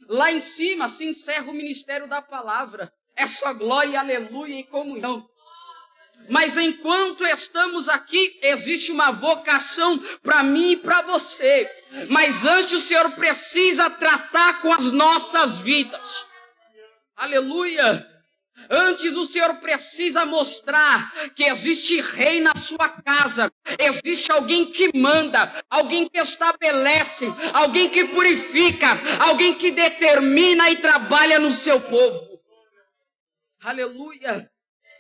Lá 0.09 0.33
em 0.33 0.41
cima 0.41 0.89
se 0.89 1.05
encerra 1.05 1.51
o 1.51 1.55
ministério 1.55 2.09
da 2.09 2.23
palavra. 2.23 2.91
É 3.15 3.27
só 3.27 3.53
glória, 3.53 4.01
aleluia 4.01 4.59
e 4.59 4.65
comunhão. 4.65 5.29
Mas 6.29 6.57
enquanto 6.57 7.25
estamos 7.25 7.89
aqui, 7.89 8.39
existe 8.43 8.93
uma 8.93 9.11
vocação 9.11 9.99
para 10.23 10.43
mim 10.43 10.73
e 10.73 10.77
para 10.77 11.03
você. 11.03 11.71
Mas 12.11 12.45
antes 12.45 12.73
o 12.73 12.81
Senhor 12.81 13.11
precisa 13.13 13.89
tratar 13.89 14.61
com 14.61 14.73
as 14.73 14.91
nossas 14.91 15.59
vidas. 15.59 16.27
Aleluia! 17.17 18.07
Antes 18.71 19.15
o 19.15 19.25
Senhor 19.25 19.55
precisa 19.57 20.27
mostrar 20.27 21.13
que 21.35 21.45
existe 21.45 22.01
rei 22.01 22.41
na 22.41 22.55
sua 22.57 22.89
casa, 22.89 23.51
existe 23.79 24.31
alguém 24.31 24.71
que 24.71 24.91
manda, 24.97 25.65
alguém 25.71 26.09
que 26.09 26.19
estabelece, 26.19 27.27
alguém 27.55 27.89
que 27.89 28.05
purifica, 28.07 29.01
alguém 29.21 29.55
que 29.55 29.71
determina 29.71 30.71
e 30.71 30.77
trabalha 30.77 31.39
no 31.39 31.53
seu 31.53 31.81
povo. 31.81 32.41
Aleluia! 33.61 34.51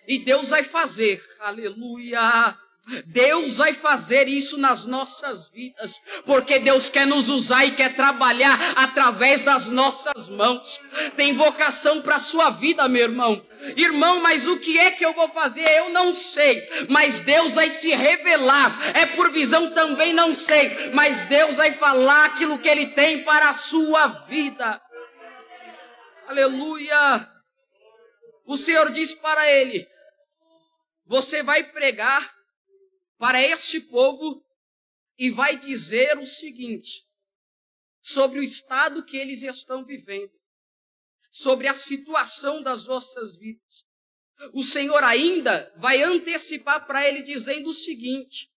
E 0.08 0.18
Deus 0.18 0.48
vai 0.48 0.62
fazer, 0.62 1.22
aleluia! 1.38 2.56
Deus 3.04 3.58
vai 3.58 3.74
fazer 3.74 4.26
isso 4.26 4.56
nas 4.56 4.86
nossas 4.86 5.46
vidas, 5.50 6.00
porque 6.24 6.58
Deus 6.58 6.88
quer 6.88 7.06
nos 7.06 7.28
usar 7.28 7.66
e 7.66 7.72
quer 7.72 7.94
trabalhar 7.94 8.58
através 8.76 9.42
das 9.42 9.66
nossas 9.66 10.30
mãos. 10.30 10.80
Tem 11.14 11.34
vocação 11.34 12.00
para 12.00 12.16
a 12.16 12.20
sua 12.20 12.48
vida, 12.48 12.88
meu 12.88 13.02
irmão. 13.02 13.44
Irmão, 13.76 14.22
mas 14.22 14.46
o 14.46 14.58
que 14.58 14.78
é 14.78 14.90
que 14.90 15.04
eu 15.04 15.12
vou 15.12 15.28
fazer? 15.28 15.68
Eu 15.68 15.90
não 15.90 16.14
sei, 16.14 16.66
mas 16.88 17.20
Deus 17.20 17.52
vai 17.52 17.68
se 17.68 17.90
revelar. 17.90 18.96
É 18.96 19.04
por 19.04 19.30
visão 19.30 19.74
também 19.74 20.14
não 20.14 20.34
sei, 20.34 20.90
mas 20.94 21.26
Deus 21.26 21.56
vai 21.56 21.72
falar 21.72 22.24
aquilo 22.24 22.58
que 22.58 22.68
Ele 22.70 22.86
tem 22.86 23.22
para 23.22 23.50
a 23.50 23.54
sua 23.54 24.06
vida. 24.26 24.80
Aleluia! 26.26 27.28
O 28.48 28.56
Senhor 28.56 28.90
diz 28.90 29.12
para 29.12 29.46
ele: 29.52 29.86
Você 31.08 31.42
vai 31.42 31.72
pregar 31.72 32.32
para 33.16 33.42
este 33.42 33.80
povo 33.80 34.44
e 35.16 35.30
vai 35.30 35.56
dizer 35.56 36.18
o 36.18 36.26
seguinte 36.26 37.02
sobre 38.00 38.38
o 38.38 38.42
estado 38.42 39.04
que 39.04 39.16
eles 39.16 39.42
estão 39.42 39.84
vivendo, 39.84 40.32
sobre 41.30 41.66
a 41.66 41.74
situação 41.74 42.62
das 42.62 42.84
vossas 42.84 43.36
vidas. 43.36 43.84
O 44.52 44.62
Senhor 44.62 45.02
ainda 45.02 45.72
vai 45.78 46.02
antecipar 46.02 46.86
para 46.86 47.08
ele 47.08 47.22
dizendo 47.22 47.70
o 47.70 47.74
seguinte: 47.74 48.52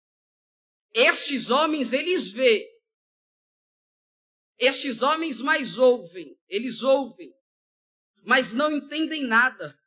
estes 0.91 1.51
homens 1.51 1.93
eles 1.93 2.29
vê, 2.29 2.67
estes 4.57 5.03
homens 5.03 5.39
mais 5.39 5.77
ouvem, 5.77 6.35
eles 6.47 6.81
ouvem, 6.81 7.31
mas 8.23 8.51
não 8.51 8.71
entendem 8.71 9.23
nada. 9.23 9.78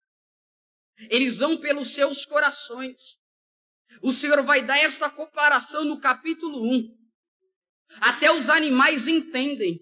Eles 1.10 1.38
vão 1.38 1.56
pelos 1.58 1.92
seus 1.92 2.24
corações. 2.24 3.16
O 4.00 4.12
Senhor 4.12 4.42
vai 4.42 4.64
dar 4.64 4.78
esta 4.78 5.10
comparação 5.10 5.84
no 5.84 6.00
capítulo 6.00 6.62
1. 6.62 7.02
Até 8.00 8.32
os 8.32 8.48
animais 8.48 9.06
entendem 9.06 9.78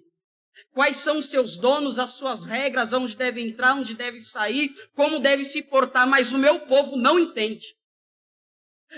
quais 0.72 0.98
são 0.98 1.18
os 1.18 1.26
seus 1.26 1.56
donos, 1.56 1.98
as 1.98 2.12
suas 2.12 2.44
regras, 2.44 2.92
onde 2.92 3.16
deve 3.16 3.40
entrar, 3.40 3.74
onde 3.74 3.94
deve 3.94 4.20
sair, 4.20 4.70
como 4.94 5.20
deve 5.20 5.44
se 5.44 5.62
portar, 5.62 6.06
mas 6.06 6.33
o 6.33 6.38
meu 6.38 6.61
povo 6.66 6.96
não 6.96 7.18
entende. 7.18 7.74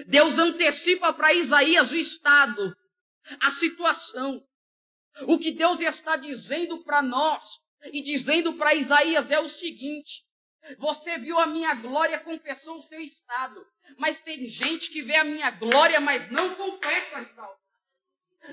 Deus 0.06 0.38
antecipa 0.38 1.12
para 1.12 1.34
Isaías 1.34 1.90
o 1.90 1.96
estado, 1.96 2.74
a 3.40 3.50
situação. 3.50 4.42
O 5.26 5.38
que 5.38 5.52
Deus 5.52 5.80
está 5.80 6.16
dizendo 6.16 6.82
para 6.82 7.02
nós 7.02 7.44
e 7.92 8.00
dizendo 8.02 8.54
para 8.54 8.74
Isaías 8.74 9.30
é 9.30 9.38
o 9.38 9.48
seguinte: 9.48 10.22
você 10.78 11.18
viu 11.18 11.38
a 11.38 11.46
minha 11.46 11.74
glória, 11.74 12.18
confessou 12.20 12.78
o 12.78 12.82
seu 12.82 13.00
estado. 13.00 13.64
Mas 13.98 14.20
tem 14.20 14.46
gente 14.46 14.90
que 14.90 15.02
vê 15.02 15.16
a 15.16 15.24
minha 15.24 15.50
glória, 15.50 16.00
mas 16.00 16.30
não 16.30 16.54
confessa. 16.54 17.28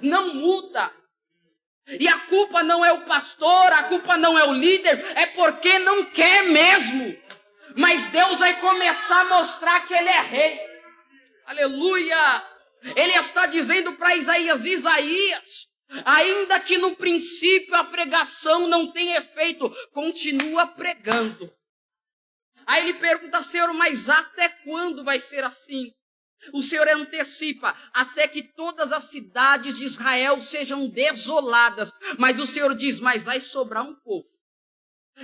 Não 0.02 0.34
muda. 0.34 0.92
E 1.88 2.08
a 2.08 2.20
culpa 2.28 2.62
não 2.62 2.86
é 2.86 2.92
o 2.92 3.06
pastor, 3.06 3.74
a 3.74 3.84
culpa 3.84 4.18
não 4.18 4.38
é 4.38 4.44
o 4.44 4.54
líder, 4.54 5.00
é 5.18 5.26
porque 5.28 5.80
não 5.80 6.06
quer 6.06 6.44
mesmo. 6.44 7.18
Mas 7.76 8.08
Deus 8.10 8.38
vai 8.38 8.60
começar 8.60 9.22
a 9.22 9.38
mostrar 9.38 9.86
que 9.86 9.94
Ele 9.94 10.10
é 10.10 10.22
rei. 10.22 10.60
Aleluia! 11.46 12.46
Ele 12.96 13.14
está 13.14 13.48
dizendo 13.48 13.94
para 13.94 14.16
Isaías: 14.16 14.66
Isaías, 14.66 15.68
ainda 16.06 16.60
que 16.60 16.78
no 16.78 16.96
princípio 16.96 17.76
a 17.76 17.84
pregação 17.84 18.68
não 18.68 18.92
tenha 18.92 19.18
efeito, 19.18 19.70
continua 19.92 20.68
pregando. 20.68 21.52
Aí 22.70 22.88
ele 22.88 23.00
pergunta, 23.00 23.42
Senhor, 23.42 23.74
mas 23.74 24.10
até 24.10 24.48
quando 24.48 25.04
vai 25.04 25.20
ser 25.20 25.44
assim? 25.44 25.92
O 26.54 26.62
Senhor 26.62 26.88
antecipa 26.88 27.76
até 27.92 28.28
que 28.28 28.44
todas 28.44 28.92
as 28.92 29.06
cidades 29.06 29.76
de 29.76 29.84
Israel 29.84 30.40
sejam 30.40 30.88
desoladas. 30.88 31.92
Mas 32.20 32.40
o 32.40 32.46
Senhor 32.46 32.76
diz: 32.76 33.00
Mas 33.00 33.24
vai 33.24 33.40
sobrar 33.40 33.84
um 33.84 33.96
povo. 33.96 34.28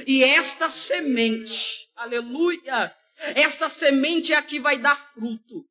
E 0.08 0.24
esta 0.24 0.72
semente, 0.72 1.88
aleluia, 1.96 2.92
esta 3.36 3.70
semente 3.70 4.34
é 4.34 4.38
a 4.38 4.42
que 4.42 4.60
vai 4.60 4.80
dar 4.80 4.98
fruto. 5.14 5.64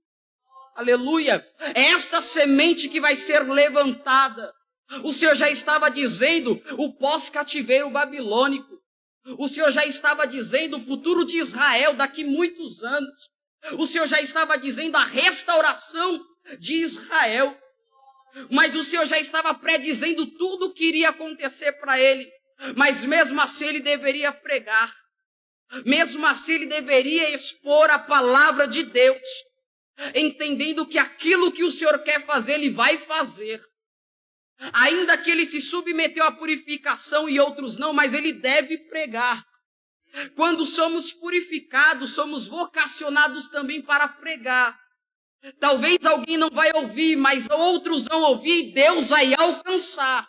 Aleluia, 0.77 1.45
esta 1.75 2.21
semente 2.21 2.89
que 2.89 3.01
vai 3.01 3.17
ser 3.17 3.41
levantada. 3.41 4.53
O 5.03 5.13
Senhor 5.13 5.35
já 5.35 5.51
estava 5.51 5.91
dizendo 5.91 6.63
o 6.79 6.97
pós-cativeiro 6.97 7.91
babilônico. 7.91 8.74
O 9.39 9.49
Senhor 9.49 9.71
já 9.71 9.85
estava 9.87 10.27
dizendo 10.27 10.77
o 10.77 10.81
futuro 10.81 11.25
de 11.25 11.39
Israel 11.39 11.95
daqui 11.95 12.25
muitos 12.25 12.83
anos. 12.83 13.31
O 13.79 13.87
Senhor 13.87 14.07
já 14.07 14.21
estava 14.21 14.57
dizendo 14.59 14.97
a 14.97 15.05
restauração 15.05 16.23
de 16.59 16.75
Israel. 16.75 17.59
Mas 18.51 18.75
o 18.75 18.83
Senhor 18.83 19.07
já 19.07 19.19
estava 19.19 19.55
predizendo 19.55 20.27
tudo 20.27 20.67
o 20.67 20.75
que 20.75 20.85
iria 20.85 21.11
acontecer 21.11 21.73
para 21.73 21.99
ele. 21.99 22.29
Mas 22.77 23.05
mesmo 23.05 23.41
assim 23.41 23.67
ele 23.67 23.81
deveria 23.81 24.33
pregar. 24.33 24.95
Mesmo 25.85 26.27
assim 26.27 26.55
ele 26.55 26.67
deveria 26.67 27.31
expor 27.35 27.91
a 27.91 27.99
palavra 27.99 28.69
de 28.69 28.83
Deus. 28.83 29.29
Entendendo 30.15 30.87
que 30.87 30.99
aquilo 30.99 31.53
que 31.53 31.65
o 31.65 31.71
Senhor 31.71 31.99
quer 32.03 32.25
fazer, 32.27 32.55
ele 32.55 32.71
vai 32.71 32.99
fazer. 32.99 33.63
Ainda 34.73 35.19
que 35.19 35.31
ele 35.31 35.45
se 35.45 35.61
submeteu 35.61 36.25
à 36.25 36.33
purificação 36.33 37.29
e 37.29 37.41
outros 37.41 37.77
não, 37.77 37.93
mas 37.93 38.15
ele 38.15 38.33
deve 38.33 38.79
pregar. 38.89 39.45
Quando 40.37 40.65
somos 40.65 41.13
purificados, 41.13 42.15
somos 42.15 42.47
vocacionados 42.47 43.49
também 43.49 43.83
para 43.83 44.07
pregar. 44.07 44.79
Talvez 45.59 46.05
alguém 46.07 46.37
não 46.37 46.49
vai 46.49 46.71
ouvir, 46.75 47.17
mas 47.17 47.49
outros 47.51 48.07
vão 48.07 48.23
ouvir 48.23 48.69
e 48.69 48.73
Deus 48.73 49.09
vai 49.09 49.35
alcançar. 49.35 50.27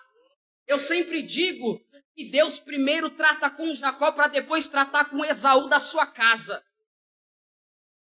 Eu 0.68 0.80
sempre 0.80 1.22
digo 1.22 1.80
que 2.16 2.30
Deus 2.30 2.60
primeiro 2.60 3.10
trata 3.12 3.50
com 3.50 3.74
Jacó 3.74 4.12
para 4.12 4.28
depois 4.28 4.68
tratar 4.68 5.06
com 5.06 5.24
Esaú 5.24 5.68
da 5.70 5.80
sua 5.80 6.06
casa. 6.08 6.62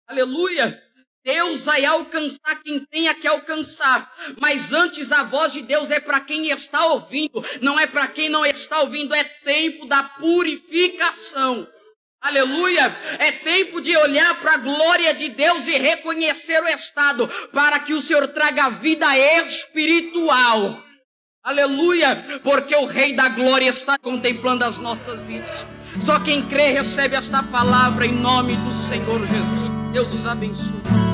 Aleluia! 0.07 0.81
Deus 1.25 1.61
vai 1.61 1.83
alcançar 1.83 2.61
quem 2.63 2.85
tenha 2.85 3.15
que 3.15 3.27
alcançar, 3.27 4.13
mas 4.39 4.71
antes 4.71 5.11
a 5.11 5.23
voz 5.23 5.51
de 5.51 5.63
Deus 5.63 5.89
é 5.89 5.99
para 5.99 6.19
quem 6.19 6.51
está 6.51 6.85
ouvindo, 6.85 7.43
não 7.61 7.79
é 7.79 7.87
para 7.87 8.07
quem 8.07 8.29
não 8.29 8.45
está 8.45 8.81
ouvindo, 8.81 9.15
é 9.15 9.23
tempo 9.23 9.87
da 9.87 10.03
purificação. 10.03 11.67
Aleluia! 12.21 12.95
É 13.19 13.31
tempo 13.31 13.81
de 13.81 13.95
olhar 13.97 14.39
para 14.39 14.53
a 14.53 14.57
glória 14.57 15.13
de 15.13 15.29
Deus 15.29 15.67
e 15.67 15.77
reconhecer 15.77 16.61
o 16.61 16.67
estado, 16.67 17.27
para 17.51 17.79
que 17.79 17.93
o 17.93 18.01
Senhor 18.01 18.27
traga 18.27 18.69
vida 18.69 19.17
espiritual. 19.17 20.83
Aleluia! 21.43 22.23
Porque 22.43 22.75
o 22.75 22.85
Rei 22.85 23.13
da 23.15 23.29
Glória 23.29 23.69
está 23.69 23.97
contemplando 23.97 24.63
as 24.63 24.77
nossas 24.77 25.21
vidas. 25.21 25.65
Só 26.03 26.19
quem 26.19 26.47
crê 26.47 26.69
recebe 26.69 27.15
esta 27.15 27.41
palavra 27.41 28.05
em 28.05 28.11
nome 28.11 28.55
do 28.55 28.73
Senhor 28.73 29.19
Jesus. 29.27 29.71
Deus 29.91 30.13
os 30.13 30.25
abençoe. 30.27 31.04